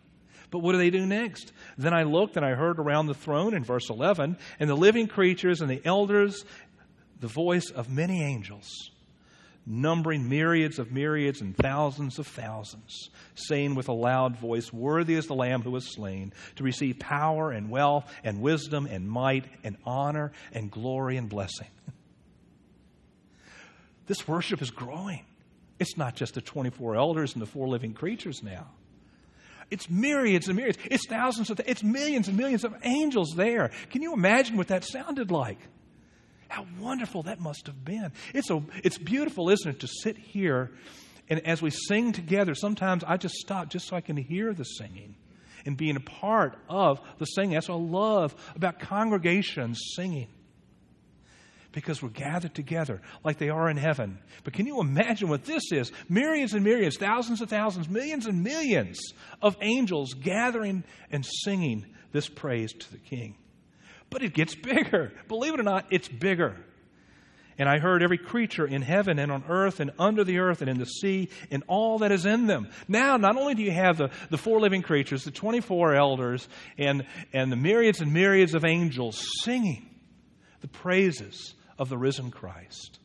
But 0.50 0.58
what 0.58 0.72
do 0.72 0.78
they 0.78 0.90
do 0.90 1.06
next? 1.06 1.52
Then 1.78 1.94
I 1.94 2.02
looked 2.02 2.36
and 2.36 2.44
I 2.44 2.50
heard 2.50 2.78
around 2.78 3.06
the 3.06 3.14
throne 3.14 3.54
in 3.54 3.64
verse 3.64 3.90
11, 3.90 4.36
and 4.60 4.70
the 4.70 4.76
living 4.76 5.08
creatures 5.08 5.60
and 5.60 5.70
the 5.70 5.80
elders, 5.84 6.44
the 7.20 7.28
voice 7.28 7.70
of 7.70 7.90
many 7.90 8.22
angels 8.22 8.90
numbering 9.66 10.28
myriads 10.28 10.78
of 10.78 10.92
myriads 10.92 11.40
and 11.40 11.56
thousands 11.56 12.18
of 12.18 12.26
thousands, 12.26 13.10
saying 13.34 13.74
with 13.74 13.88
a 13.88 13.92
loud 13.92 14.36
voice, 14.36 14.72
Worthy 14.72 15.14
is 15.14 15.26
the 15.26 15.34
Lamb 15.34 15.62
who 15.62 15.72
was 15.72 15.92
slain 15.92 16.32
to 16.54 16.64
receive 16.64 17.00
power 17.00 17.50
and 17.50 17.68
wealth 17.68 18.10
and 18.22 18.40
wisdom 18.40 18.86
and 18.86 19.08
might 19.08 19.46
and 19.64 19.76
honor 19.84 20.32
and 20.52 20.70
glory 20.70 21.16
and 21.16 21.28
blessing. 21.28 21.68
this 24.06 24.26
worship 24.28 24.62
is 24.62 24.70
growing. 24.70 25.24
It's 25.78 25.96
not 25.96 26.14
just 26.14 26.34
the 26.34 26.40
24 26.40 26.96
elders 26.96 27.34
and 27.34 27.42
the 27.42 27.46
four 27.46 27.68
living 27.68 27.92
creatures 27.92 28.42
now. 28.42 28.68
It's 29.70 29.90
myriads 29.90 30.48
and 30.48 30.56
myriads. 30.56 30.78
It's 30.84 31.06
thousands 31.08 31.50
of, 31.50 31.60
it's 31.66 31.82
millions 31.82 32.28
and 32.28 32.36
millions 32.36 32.64
of 32.64 32.72
angels 32.82 33.34
there. 33.34 33.72
Can 33.90 34.00
you 34.00 34.14
imagine 34.14 34.56
what 34.56 34.68
that 34.68 34.84
sounded 34.84 35.32
like? 35.32 35.58
How 36.48 36.66
wonderful 36.80 37.24
that 37.24 37.40
must 37.40 37.66
have 37.66 37.84
been. 37.84 38.12
It's, 38.34 38.50
a, 38.50 38.62
it's 38.84 38.98
beautiful, 38.98 39.50
isn't 39.50 39.68
it, 39.68 39.80
to 39.80 39.88
sit 39.88 40.16
here 40.16 40.70
and 41.28 41.44
as 41.46 41.60
we 41.60 41.70
sing 41.70 42.12
together, 42.12 42.54
sometimes 42.54 43.02
I 43.04 43.16
just 43.16 43.34
stop 43.34 43.68
just 43.68 43.88
so 43.88 43.96
I 43.96 44.00
can 44.00 44.16
hear 44.16 44.52
the 44.52 44.64
singing 44.64 45.16
and 45.64 45.76
being 45.76 45.96
a 45.96 46.00
part 46.00 46.56
of 46.68 47.00
the 47.18 47.24
singing. 47.24 47.54
That's 47.54 47.68
what 47.68 47.76
I 47.76 47.80
love 47.80 48.34
about 48.54 48.78
congregations 48.78 49.80
singing. 49.96 50.28
Because 51.72 52.02
we're 52.02 52.08
gathered 52.08 52.54
together 52.54 53.02
like 53.22 53.38
they 53.38 53.50
are 53.50 53.68
in 53.68 53.76
heaven. 53.76 54.18
But 54.44 54.54
can 54.54 54.66
you 54.66 54.80
imagine 54.80 55.28
what 55.28 55.44
this 55.44 55.72
is? 55.72 55.92
Myriads 56.08 56.54
and 56.54 56.64
myriads, 56.64 56.96
thousands 56.96 57.40
and 57.40 57.50
thousands, 57.50 57.88
millions 57.88 58.26
and 58.26 58.42
millions 58.42 58.98
of 59.42 59.56
angels 59.60 60.14
gathering 60.14 60.84
and 61.10 61.26
singing 61.44 61.84
this 62.12 62.28
praise 62.28 62.72
to 62.72 62.92
the 62.92 62.98
King. 62.98 63.34
But 64.10 64.22
it 64.22 64.34
gets 64.34 64.54
bigger. 64.54 65.12
Believe 65.28 65.54
it 65.54 65.60
or 65.60 65.64
not, 65.64 65.86
it's 65.90 66.08
bigger. 66.08 66.56
And 67.58 67.68
I 67.68 67.78
heard 67.78 68.02
every 68.02 68.18
creature 68.18 68.66
in 68.66 68.82
heaven 68.82 69.18
and 69.18 69.32
on 69.32 69.44
earth 69.48 69.80
and 69.80 69.90
under 69.98 70.24
the 70.24 70.38
earth 70.40 70.60
and 70.60 70.68
in 70.68 70.78
the 70.78 70.84
sea 70.84 71.30
and 71.50 71.64
all 71.68 71.98
that 71.98 72.12
is 72.12 72.26
in 72.26 72.46
them. 72.46 72.68
Now, 72.86 73.16
not 73.16 73.36
only 73.36 73.54
do 73.54 73.62
you 73.62 73.70
have 73.70 73.96
the, 73.96 74.10
the 74.30 74.36
four 74.36 74.60
living 74.60 74.82
creatures, 74.82 75.24
the 75.24 75.30
24 75.30 75.94
elders, 75.94 76.48
and, 76.76 77.06
and 77.32 77.50
the 77.50 77.56
myriads 77.56 78.00
and 78.02 78.12
myriads 78.12 78.54
of 78.54 78.64
angels 78.64 79.26
singing 79.42 79.88
the 80.60 80.68
praises 80.68 81.54
of 81.78 81.88
the 81.88 81.96
risen 81.96 82.30
Christ, 82.30 82.98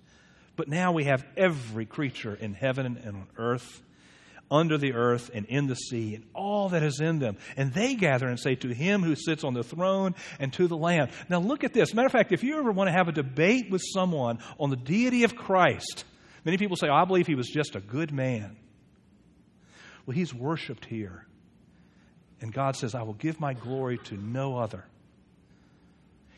but 0.57 0.67
now 0.67 0.91
we 0.91 1.05
have 1.05 1.25
every 1.37 1.85
creature 1.85 2.35
in 2.35 2.53
heaven 2.53 2.85
and 2.85 3.15
on 3.15 3.27
earth 3.37 3.81
under 4.51 4.77
the 4.77 4.93
earth 4.93 5.31
and 5.33 5.45
in 5.45 5.67
the 5.67 5.75
sea 5.75 6.15
and 6.15 6.25
all 6.35 6.69
that 6.69 6.83
is 6.83 6.99
in 6.99 7.19
them. 7.19 7.37
And 7.55 7.73
they 7.73 7.95
gather 7.95 8.27
and 8.27 8.39
say 8.39 8.55
to 8.55 8.67
him 8.73 9.01
who 9.01 9.15
sits 9.15 9.43
on 9.43 9.53
the 9.53 9.63
throne 9.63 10.13
and 10.39 10.51
to 10.53 10.67
the 10.67 10.77
Lamb. 10.77 11.07
Now 11.29 11.39
look 11.39 11.63
at 11.63 11.73
this. 11.73 11.93
Matter 11.93 12.07
of 12.07 12.11
fact, 12.11 12.33
if 12.33 12.43
you 12.43 12.59
ever 12.59 12.71
want 12.71 12.89
to 12.89 12.91
have 12.91 13.07
a 13.07 13.13
debate 13.13 13.71
with 13.71 13.81
someone 13.93 14.39
on 14.59 14.69
the 14.69 14.75
deity 14.75 15.23
of 15.23 15.35
Christ, 15.35 16.03
many 16.43 16.57
people 16.57 16.75
say, 16.75 16.89
oh, 16.89 16.93
I 16.93 17.05
believe 17.05 17.27
he 17.27 17.35
was 17.35 17.47
just 17.47 17.75
a 17.75 17.79
good 17.79 18.11
man. 18.11 18.57
Well, 20.05 20.15
he's 20.15 20.33
worshiped 20.33 20.85
here. 20.85 21.25
And 22.41 22.51
God 22.51 22.75
says, 22.75 22.93
I 22.93 23.03
will 23.03 23.13
give 23.13 23.39
my 23.39 23.53
glory 23.53 23.99
to 24.05 24.17
no 24.17 24.57
other. 24.57 24.83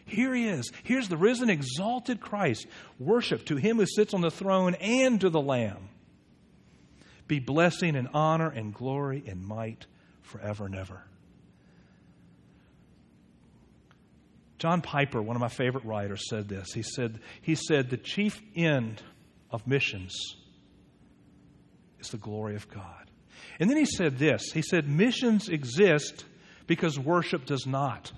Here 0.06 0.36
he 0.36 0.50
is. 0.50 0.70
Here's 0.84 1.08
the 1.08 1.16
risen, 1.16 1.50
exalted 1.50 2.20
Christ. 2.20 2.68
Worship 3.00 3.46
to 3.46 3.56
him 3.56 3.78
who 3.78 3.86
sits 3.86 4.14
on 4.14 4.20
the 4.20 4.30
throne 4.30 4.76
and 4.76 5.20
to 5.22 5.30
the 5.30 5.42
Lamb 5.42 5.90
be 7.34 7.40
blessing 7.40 7.96
and 7.96 8.08
honor 8.14 8.50
and 8.50 8.74
glory 8.74 9.24
and 9.26 9.44
might 9.44 9.88
forever 10.22 10.68
and 10.68 10.76
ever. 10.76 11.02
John 14.60 14.82
Piper, 14.82 15.20
one 15.20 15.36
of 15.36 15.42
my 15.42 15.50
favorite 15.50 15.84
writers, 15.84 16.30
said 16.30 16.48
this. 16.48 16.72
He 16.74 16.84
said, 16.84 17.20
he 17.42 17.56
said, 17.56 17.90
The 17.90 17.98
chief 17.98 18.40
end 18.56 19.02
of 19.50 19.66
missions 19.66 20.14
is 22.00 22.10
the 22.10 22.18
glory 22.18 22.56
of 22.56 22.70
God. 22.70 23.10
And 23.60 23.68
then 23.68 23.78
he 23.78 23.86
said 23.86 24.20
this 24.20 24.52
He 24.54 24.62
said, 24.62 24.88
Missions 24.88 25.50
exist 25.50 26.26
because 26.68 27.00
worship 27.00 27.46
does 27.46 27.66
not. 27.66 28.12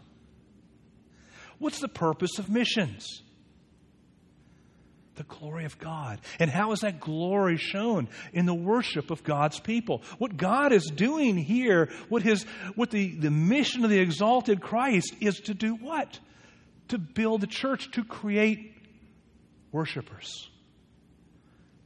What's 1.58 1.80
the 1.80 1.88
purpose 1.88 2.38
of 2.38 2.50
missions? 2.50 3.24
The 5.16 5.24
glory 5.24 5.66
of 5.66 5.78
God. 5.80 6.20
And 6.40 6.50
how 6.50 6.72
is 6.72 6.82
that 6.82 7.00
glory 7.00 7.58
shown? 7.58 8.08
In 8.34 8.46
the 8.46 8.54
worship 8.54 9.12
of 9.12 9.24
God's 9.24 9.60
people. 9.60 10.02
What 10.18 10.38
God 10.38 10.72
is 10.72 10.92
doing 10.94 11.38
here, 11.38 11.90
what, 12.10 12.24
his, 12.24 12.44
what 12.76 12.92
the, 12.92 13.16
the 13.16 13.32
mission 13.32 13.84
of 13.84 13.90
the 13.90 14.00
exalted 14.00 14.62
Christ 14.62 15.14
is 15.22 15.40
to 15.42 15.54
do 15.54 15.76
what? 15.76 16.20
To 16.90 16.98
build 16.98 17.42
the 17.42 17.48
church, 17.48 17.92
to 17.92 18.04
create 18.04 18.74
worshipers. 19.72 20.50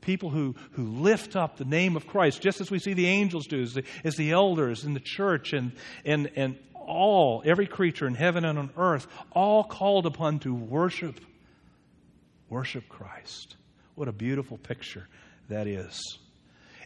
People 0.01 0.29
who, 0.29 0.55
who 0.71 0.83
lift 0.83 1.35
up 1.35 1.57
the 1.57 1.65
name 1.65 1.95
of 1.95 2.07
Christ, 2.07 2.41
just 2.41 2.61
as 2.61 2.71
we 2.71 2.79
see 2.79 2.93
the 2.93 3.07
angels 3.07 3.47
do, 3.47 3.61
as 3.61 3.73
the, 3.73 3.83
as 4.03 4.15
the 4.15 4.31
elders 4.31 4.85
in 4.85 4.93
the 4.93 4.99
church 4.99 5.53
and, 5.53 5.73
and, 6.05 6.31
and 6.35 6.57
all, 6.73 7.43
every 7.45 7.67
creature 7.67 8.07
in 8.07 8.15
heaven 8.15 8.45
and 8.45 8.57
on 8.57 8.69
earth, 8.77 9.07
all 9.31 9.63
called 9.63 10.05
upon 10.05 10.39
to 10.39 10.53
worship 10.53 11.19
Worship 12.49 12.89
Christ. 12.89 13.55
What 13.95 14.07
a 14.07 14.11
beautiful 14.11 14.57
picture 14.57 15.07
that 15.49 15.67
is. 15.67 16.17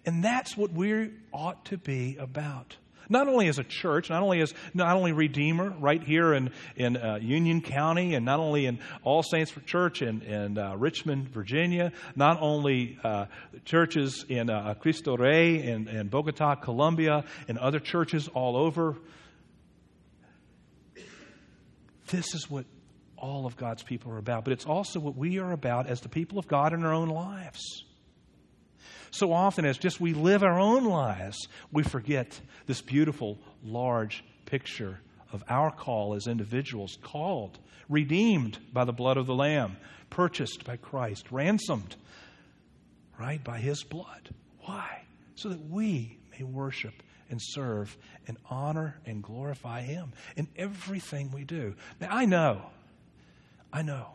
And 0.05 0.23
that's 0.23 0.57
what 0.57 0.73
we 0.73 1.11
ought 1.31 1.65
to 1.65 1.77
be 1.77 2.17
about. 2.17 2.75
Not 3.09 3.27
only 3.27 3.47
as 3.47 3.59
a 3.59 3.63
church, 3.63 4.09
not 4.09 4.23
only 4.23 4.41
as 4.41 4.53
not 4.73 4.95
only 4.95 5.11
Redeemer 5.11 5.69
right 5.71 6.01
here 6.01 6.33
in 6.33 6.51
in 6.75 6.95
uh, 6.95 7.19
Union 7.21 7.61
County, 7.61 8.15
and 8.15 8.25
not 8.25 8.39
only 8.39 8.65
in 8.65 8.79
All 9.03 9.23
Saints 9.23 9.53
Church 9.65 10.01
in 10.01 10.21
in 10.21 10.57
uh, 10.57 10.75
Richmond, 10.75 11.29
Virginia, 11.29 11.91
not 12.15 12.41
only 12.41 12.97
uh, 13.03 13.25
churches 13.65 14.25
in 14.29 14.49
uh, 14.49 14.73
Cristo 14.79 15.17
Rey 15.17 15.61
in, 15.63 15.87
in 15.89 16.07
Bogota, 16.07 16.55
Colombia, 16.55 17.25
and 17.47 17.57
other 17.57 17.79
churches 17.79 18.29
all 18.29 18.55
over. 18.55 18.95
This 22.07 22.33
is 22.33 22.49
what 22.49 22.65
all 23.23 23.45
of 23.45 23.55
God's 23.55 23.83
people 23.83 24.11
are 24.11 24.17
about, 24.17 24.43
but 24.43 24.51
it's 24.51 24.65
also 24.65 24.99
what 24.99 25.15
we 25.15 25.39
are 25.39 25.53
about 25.53 25.87
as 25.87 26.01
the 26.01 26.09
people 26.09 26.37
of 26.37 26.47
God 26.47 26.73
in 26.73 26.83
our 26.83 26.93
own 26.93 27.07
lives. 27.07 27.85
So 29.11 29.31
often, 29.31 29.63
as 29.63 29.77
just 29.77 30.01
we 30.01 30.13
live 30.13 30.43
our 30.43 30.59
own 30.59 30.83
lives, 30.83 31.47
we 31.71 31.83
forget 31.83 32.37
this 32.67 32.81
beautiful, 32.81 33.37
large 33.63 34.25
picture 34.45 34.99
of 35.31 35.41
our 35.47 35.71
call 35.71 36.15
as 36.15 36.27
individuals, 36.27 36.97
called, 37.01 37.59
redeemed 37.87 38.59
by 38.73 38.83
the 38.83 38.91
blood 38.91 39.15
of 39.15 39.25
the 39.25 39.33
Lamb, 39.35 39.77
purchased 40.09 40.65
by 40.65 40.75
Christ, 40.75 41.31
ransomed, 41.31 41.95
right, 43.17 43.41
by 43.41 43.59
His 43.59 43.83
blood. 43.83 44.33
Why? 44.65 45.03
So 45.35 45.47
that 45.49 45.69
we 45.69 46.17
may 46.37 46.43
worship 46.43 46.93
and 47.29 47.39
serve 47.41 47.95
and 48.27 48.37
honor 48.49 48.99
and 49.05 49.23
glorify 49.23 49.81
Him 49.81 50.11
in 50.35 50.49
everything 50.57 51.31
we 51.31 51.45
do. 51.45 51.75
Now, 52.01 52.09
I 52.11 52.25
know, 52.25 52.63
I 53.73 53.81
know 53.81 54.13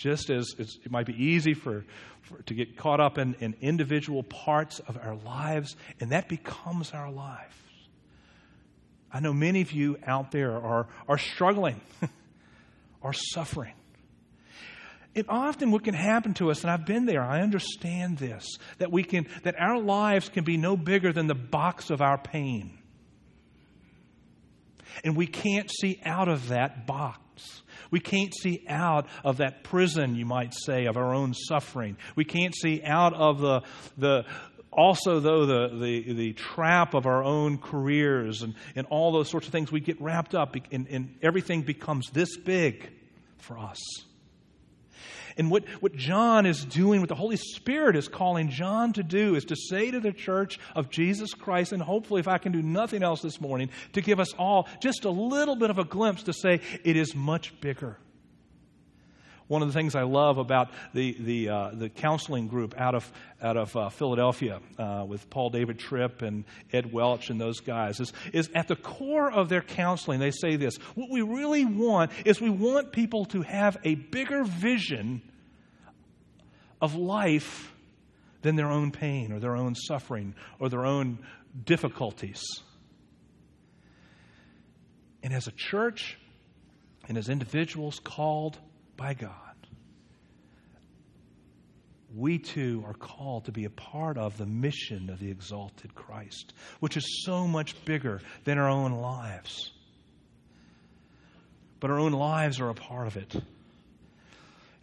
just 0.00 0.30
as 0.30 0.54
it 0.58 0.90
might 0.90 1.04
be 1.04 1.24
easy 1.24 1.52
for, 1.52 1.84
for 2.22 2.40
to 2.44 2.54
get 2.54 2.74
caught 2.74 3.00
up 3.00 3.18
in, 3.18 3.34
in 3.34 3.54
individual 3.60 4.22
parts 4.22 4.78
of 4.80 4.96
our 4.96 5.14
lives, 5.14 5.76
and 6.00 6.12
that 6.12 6.26
becomes 6.26 6.92
our 6.92 7.12
life. 7.12 7.62
I 9.12 9.20
know 9.20 9.34
many 9.34 9.60
of 9.60 9.72
you 9.72 9.98
out 10.06 10.30
there 10.30 10.52
are, 10.52 10.88
are 11.06 11.18
struggling, 11.18 11.82
are 13.02 13.12
suffering. 13.12 13.74
It 15.14 15.26
often 15.28 15.70
what 15.70 15.84
can 15.84 15.94
happen 15.94 16.32
to 16.34 16.50
us, 16.50 16.62
and 16.62 16.70
I've 16.70 16.86
been 16.86 17.04
there, 17.04 17.22
I 17.22 17.42
understand 17.42 18.16
this, 18.16 18.46
that 18.78 18.90
we 18.90 19.02
can 19.02 19.26
that 19.42 19.60
our 19.60 19.78
lives 19.78 20.30
can 20.30 20.44
be 20.44 20.56
no 20.56 20.78
bigger 20.78 21.12
than 21.12 21.26
the 21.26 21.34
box 21.34 21.90
of 21.90 22.00
our 22.00 22.16
pain. 22.16 22.78
And 25.04 25.16
we 25.16 25.26
can't 25.26 25.70
see 25.70 26.00
out 26.04 26.28
of 26.28 26.48
that 26.48 26.86
box. 26.86 27.18
We 27.90 28.00
can't 28.00 28.32
see 28.34 28.64
out 28.68 29.06
of 29.24 29.38
that 29.38 29.64
prison, 29.64 30.14
you 30.14 30.24
might 30.24 30.54
say, 30.54 30.86
of 30.86 30.96
our 30.96 31.12
own 31.12 31.34
suffering. 31.34 31.96
We 32.14 32.24
can't 32.24 32.54
see 32.54 32.82
out 32.84 33.14
of 33.14 33.40
the, 33.40 33.62
the 33.98 34.26
also, 34.72 35.18
though, 35.18 35.46
the, 35.46 35.68
the, 35.76 36.12
the 36.12 36.32
trap 36.34 36.94
of 36.94 37.06
our 37.06 37.24
own 37.24 37.58
careers 37.58 38.42
and, 38.42 38.54
and 38.76 38.86
all 38.86 39.12
those 39.12 39.28
sorts 39.28 39.46
of 39.46 39.52
things, 39.52 39.72
we 39.72 39.80
get 39.80 40.00
wrapped 40.00 40.34
up 40.34 40.54
and, 40.70 40.86
and 40.88 41.16
everything 41.22 41.62
becomes 41.62 42.10
this 42.10 42.36
big 42.36 42.88
for 43.38 43.58
us. 43.58 43.78
And 45.36 45.50
what, 45.50 45.68
what 45.80 45.94
John 45.94 46.46
is 46.46 46.64
doing, 46.64 47.00
what 47.00 47.08
the 47.08 47.14
Holy 47.14 47.36
Spirit 47.36 47.96
is 47.96 48.08
calling 48.08 48.50
John 48.50 48.92
to 48.94 49.02
do, 49.02 49.34
is 49.34 49.44
to 49.46 49.56
say 49.56 49.90
to 49.90 50.00
the 50.00 50.12
church 50.12 50.58
of 50.74 50.90
Jesus 50.90 51.34
Christ, 51.34 51.72
and 51.72 51.82
hopefully, 51.82 52.20
if 52.20 52.28
I 52.28 52.38
can 52.38 52.52
do 52.52 52.62
nothing 52.62 53.02
else 53.02 53.22
this 53.22 53.40
morning, 53.40 53.70
to 53.92 54.00
give 54.00 54.20
us 54.20 54.32
all 54.34 54.68
just 54.80 55.04
a 55.04 55.10
little 55.10 55.56
bit 55.56 55.70
of 55.70 55.78
a 55.78 55.84
glimpse 55.84 56.24
to 56.24 56.32
say 56.32 56.60
it 56.84 56.96
is 56.96 57.14
much 57.14 57.58
bigger. 57.60 57.96
One 59.50 59.62
of 59.62 59.68
the 59.68 59.74
things 59.74 59.96
I 59.96 60.04
love 60.04 60.38
about 60.38 60.68
the, 60.94 61.16
the, 61.18 61.48
uh, 61.48 61.70
the 61.72 61.88
counseling 61.88 62.46
group 62.46 62.80
out 62.80 62.94
of, 62.94 63.12
out 63.42 63.56
of 63.56 63.76
uh, 63.76 63.88
Philadelphia 63.88 64.60
uh, 64.78 65.04
with 65.08 65.28
Paul 65.28 65.50
David 65.50 65.80
Tripp 65.80 66.22
and 66.22 66.44
Ed 66.72 66.92
Welch 66.92 67.30
and 67.30 67.40
those 67.40 67.58
guys 67.58 67.98
is, 67.98 68.12
is 68.32 68.48
at 68.54 68.68
the 68.68 68.76
core 68.76 69.28
of 69.28 69.48
their 69.48 69.60
counseling, 69.60 70.20
they 70.20 70.30
say 70.30 70.54
this 70.54 70.76
what 70.94 71.10
we 71.10 71.22
really 71.22 71.64
want 71.64 72.12
is 72.24 72.40
we 72.40 72.48
want 72.48 72.92
people 72.92 73.24
to 73.24 73.42
have 73.42 73.76
a 73.82 73.96
bigger 73.96 74.44
vision 74.44 75.20
of 76.80 76.94
life 76.94 77.74
than 78.42 78.54
their 78.54 78.70
own 78.70 78.92
pain 78.92 79.32
or 79.32 79.40
their 79.40 79.56
own 79.56 79.74
suffering 79.74 80.32
or 80.60 80.68
their 80.68 80.86
own 80.86 81.18
difficulties. 81.64 82.40
And 85.24 85.34
as 85.34 85.48
a 85.48 85.52
church 85.56 86.16
and 87.08 87.18
as 87.18 87.28
individuals 87.28 87.98
called 87.98 88.56
by 89.00 89.14
God, 89.14 89.32
we 92.14 92.36
too 92.38 92.84
are 92.86 92.92
called 92.92 93.46
to 93.46 93.52
be 93.52 93.64
a 93.64 93.70
part 93.70 94.18
of 94.18 94.36
the 94.36 94.44
mission 94.44 95.08
of 95.08 95.18
the 95.18 95.30
exalted 95.30 95.94
Christ, 95.94 96.52
which 96.80 96.98
is 96.98 97.24
so 97.24 97.46
much 97.46 97.82
bigger 97.86 98.20
than 98.44 98.58
our 98.58 98.68
own 98.68 98.92
lives. 98.92 99.72
But 101.80 101.90
our 101.90 101.98
own 101.98 102.12
lives 102.12 102.60
are 102.60 102.68
a 102.68 102.74
part 102.74 103.06
of 103.06 103.16
it. 103.16 103.34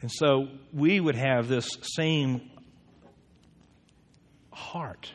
And 0.01 0.11
so 0.11 0.47
we 0.73 0.99
would 0.99 1.15
have 1.15 1.47
this 1.47 1.69
same 1.95 2.49
heart. 4.51 5.11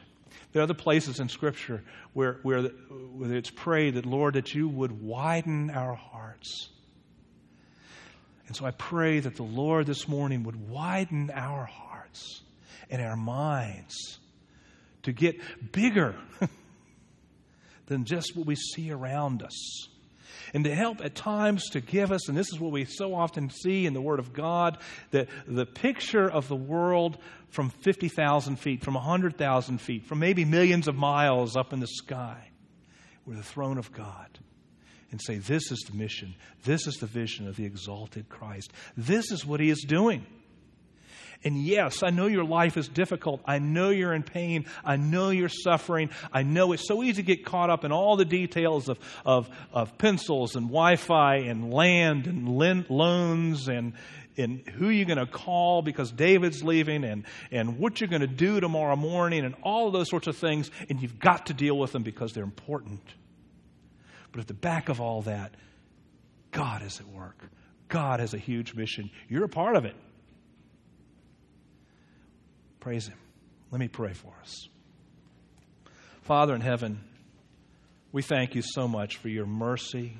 There 0.52 0.60
are 0.60 0.64
other 0.64 0.74
places 0.74 1.18
in 1.18 1.28
Scripture 1.28 1.82
where, 2.12 2.38
where, 2.44 2.62
where 2.62 3.34
it's 3.34 3.50
prayed 3.50 3.94
that, 3.94 4.06
Lord, 4.06 4.34
that 4.34 4.54
you 4.54 4.68
would 4.68 5.02
widen 5.02 5.70
our 5.70 5.96
hearts. 5.96 6.68
And 8.52 8.56
so 8.58 8.66
I 8.66 8.72
pray 8.72 9.18
that 9.18 9.36
the 9.36 9.44
Lord 9.44 9.86
this 9.86 10.06
morning 10.06 10.42
would 10.42 10.68
widen 10.68 11.30
our 11.32 11.64
hearts 11.64 12.42
and 12.90 13.00
our 13.00 13.16
minds 13.16 14.18
to 15.04 15.12
get 15.12 15.40
bigger 15.72 16.16
than 17.86 18.04
just 18.04 18.36
what 18.36 18.46
we 18.46 18.56
see 18.56 18.90
around 18.90 19.42
us 19.42 19.88
and 20.52 20.64
to 20.64 20.74
help 20.74 21.00
at 21.02 21.14
times 21.14 21.70
to 21.70 21.80
give 21.80 22.12
us, 22.12 22.28
and 22.28 22.36
this 22.36 22.52
is 22.52 22.60
what 22.60 22.72
we 22.72 22.84
so 22.84 23.14
often 23.14 23.48
see 23.48 23.86
in 23.86 23.94
the 23.94 24.02
Word 24.02 24.18
of 24.18 24.34
God, 24.34 24.76
that 25.12 25.28
the 25.46 25.64
picture 25.64 26.28
of 26.28 26.48
the 26.48 26.54
world 26.54 27.16
from 27.48 27.70
50,000 27.70 28.56
feet, 28.56 28.84
from 28.84 28.92
100,000 28.92 29.78
feet, 29.80 30.04
from 30.04 30.18
maybe 30.18 30.44
millions 30.44 30.88
of 30.88 30.94
miles 30.94 31.56
up 31.56 31.72
in 31.72 31.80
the 31.80 31.86
sky. 31.86 32.50
We're 33.24 33.36
the 33.36 33.42
throne 33.42 33.78
of 33.78 33.94
God. 33.94 34.40
And 35.12 35.20
say, 35.20 35.36
This 35.36 35.70
is 35.70 35.80
the 35.88 35.96
mission. 35.96 36.34
This 36.64 36.86
is 36.88 36.96
the 36.96 37.06
vision 37.06 37.46
of 37.46 37.56
the 37.56 37.64
exalted 37.64 38.28
Christ. 38.28 38.72
This 38.96 39.30
is 39.30 39.46
what 39.46 39.60
He 39.60 39.70
is 39.70 39.84
doing. 39.86 40.26
And 41.44 41.56
yes, 41.58 42.02
I 42.02 42.10
know 42.10 42.26
your 42.26 42.44
life 42.44 42.76
is 42.76 42.88
difficult. 42.88 43.40
I 43.44 43.58
know 43.58 43.90
you're 43.90 44.14
in 44.14 44.22
pain. 44.22 44.66
I 44.84 44.96
know 44.96 45.30
you're 45.30 45.48
suffering. 45.48 46.10
I 46.32 46.42
know 46.42 46.72
it's 46.72 46.86
so 46.86 47.02
easy 47.02 47.22
to 47.22 47.26
get 47.26 47.44
caught 47.44 47.70
up 47.70 47.84
in 47.84 47.92
all 47.92 48.16
the 48.16 48.24
details 48.24 48.88
of, 48.88 48.98
of, 49.24 49.48
of 49.72 49.98
pencils 49.98 50.54
and 50.56 50.66
Wi 50.66 50.96
Fi 50.96 51.36
and 51.36 51.72
land 51.72 52.26
and 52.26 52.48
loans 52.48 53.68
and, 53.68 53.94
and 54.36 54.66
who 54.68 54.88
you're 54.88 55.06
going 55.06 55.18
to 55.18 55.26
call 55.26 55.82
because 55.82 56.12
David's 56.12 56.62
leaving 56.62 57.04
and, 57.04 57.24
and 57.50 57.78
what 57.78 58.00
you're 58.00 58.08
going 58.08 58.20
to 58.20 58.26
do 58.28 58.60
tomorrow 58.60 58.96
morning 58.96 59.44
and 59.44 59.56
all 59.62 59.90
those 59.90 60.08
sorts 60.08 60.28
of 60.28 60.36
things. 60.36 60.70
And 60.88 61.02
you've 61.02 61.18
got 61.18 61.46
to 61.46 61.54
deal 61.54 61.76
with 61.76 61.92
them 61.92 62.04
because 62.04 62.32
they're 62.32 62.44
important. 62.44 63.00
But 64.32 64.40
at 64.40 64.46
the 64.48 64.54
back 64.54 64.88
of 64.88 65.00
all 65.00 65.22
that, 65.22 65.54
God 66.50 66.82
is 66.82 66.98
at 67.00 67.06
work. 67.06 67.38
God 67.88 68.20
has 68.20 68.32
a 68.32 68.38
huge 68.38 68.74
mission. 68.74 69.10
You're 69.28 69.44
a 69.44 69.48
part 69.48 69.76
of 69.76 69.84
it. 69.84 69.94
Praise 72.80 73.06
Him. 73.06 73.18
Let 73.70 73.78
me 73.78 73.88
pray 73.88 74.14
for 74.14 74.32
us. 74.40 74.68
Father 76.22 76.54
in 76.54 76.62
heaven, 76.62 77.00
we 78.10 78.22
thank 78.22 78.54
you 78.54 78.62
so 78.62 78.88
much 78.88 79.16
for 79.16 79.28
your 79.28 79.46
mercy, 79.46 80.16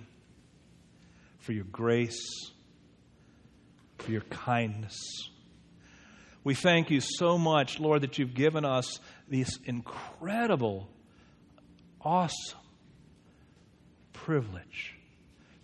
for 1.39 1.53
your 1.53 1.65
grace, 1.65 2.51
for 3.99 4.11
your 4.11 4.23
kindness. 4.23 4.99
We 6.45 6.55
thank 6.55 6.91
you 6.91 7.01
so 7.01 7.39
much, 7.39 7.79
Lord, 7.79 8.03
that 8.03 8.19
you've 8.19 8.35
given 8.35 8.65
us 8.65 8.99
this 9.29 9.59
incredible, 9.65 10.89
awesome 12.01 12.62
privilege 14.25 14.95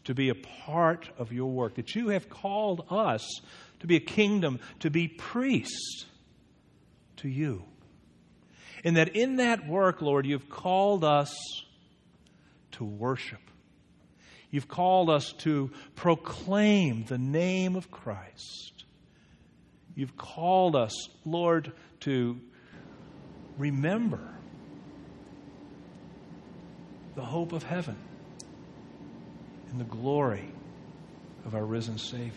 to 0.05 0.15
be 0.15 0.31
a 0.31 0.35
part 0.35 1.09
of 1.19 1.33
your 1.33 1.51
work, 1.51 1.75
that 1.77 1.95
you 1.95 2.09
have 2.09 2.29
called 2.29 2.85
us 2.91 3.41
to 3.81 3.87
be 3.87 3.97
a 3.97 4.01
kingdom, 4.01 4.59
to 4.81 4.91
be 4.91 5.07
priests 5.07 6.07
to 7.17 7.29
you. 7.29 7.63
And 8.85 8.97
that 8.97 9.15
in 9.15 9.37
that 9.37 9.67
work, 9.69 10.03
Lord, 10.03 10.27
you've 10.27 10.49
called 10.49 11.05
us 11.05 11.35
to 12.73 12.85
worship. 12.85 13.41
You've 14.51 14.69
called 14.69 15.11
us 15.11 15.33
to 15.39 15.71
proclaim 15.95 17.05
the 17.05 17.19
name 17.19 17.77
of 17.77 17.91
Christ. 17.91 18.85
You've 19.95 20.17
called 20.17 20.75
us, 20.75 20.93
Lord, 21.25 21.73
to 22.01 22.41
remember 23.59 24.21
the 27.15 27.25
hope 27.25 27.53
of 27.53 27.63
heaven 27.63 27.97
and 29.71 29.81
the 29.81 29.85
glory 29.85 30.49
of 31.45 31.55
our 31.55 31.65
risen 31.65 31.99
Savior. 31.99 32.33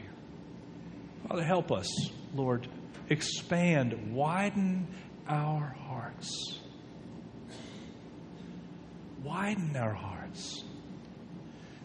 Father, 1.27 1.43
help 1.43 1.71
us, 1.71 1.87
Lord, 2.35 2.67
expand, 3.09 4.13
widen 4.13 4.87
our 5.27 5.75
hearts 5.87 6.61
widen 9.23 9.75
our 9.75 9.93
hearts, 9.93 10.63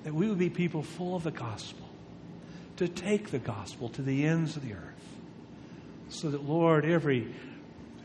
that 0.04 0.14
we 0.14 0.28
would 0.28 0.38
be 0.38 0.50
people 0.50 0.82
full 0.82 1.16
of 1.16 1.22
the 1.22 1.30
gospel, 1.30 1.88
to 2.76 2.88
take 2.88 3.30
the 3.30 3.38
gospel 3.38 3.88
to 3.90 4.02
the 4.02 4.26
ends 4.26 4.56
of 4.56 4.66
the 4.66 4.74
earth, 4.74 5.18
so 6.08 6.30
that, 6.30 6.44
Lord, 6.44 6.84
every 6.84 7.34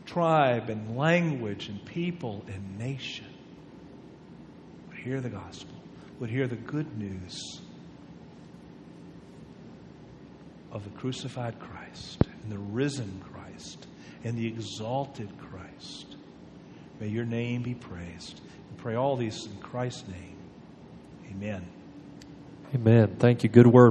tribe 0.06 0.68
and 0.68 0.96
language 0.96 1.68
and 1.68 1.84
people 1.84 2.44
and 2.48 2.78
nation 2.78 3.26
would 4.88 4.98
hear 4.98 5.20
the 5.20 5.28
gospel, 5.28 5.76
would 6.18 6.30
hear 6.30 6.46
the 6.46 6.56
good 6.56 6.98
news 6.98 7.60
of 10.70 10.84
the 10.84 10.90
crucified 10.90 11.58
Christ 11.58 12.24
and 12.42 12.50
the 12.52 12.58
risen 12.58 13.22
Christ 13.32 13.86
and 14.24 14.36
the 14.36 14.46
exalted 14.46 15.28
Christ. 15.38 16.16
May 17.00 17.08
your 17.08 17.24
name 17.24 17.62
be 17.62 17.74
praised. 17.74 18.40
We 18.70 18.76
pray 18.82 18.94
all 18.94 19.16
these 19.16 19.46
in 19.46 19.56
Christ's 19.58 20.08
name. 20.08 20.36
Amen. 21.30 21.66
Amen. 22.74 23.16
Thank 23.18 23.42
you. 23.42 23.48
Good 23.48 23.66
word. 23.66 23.90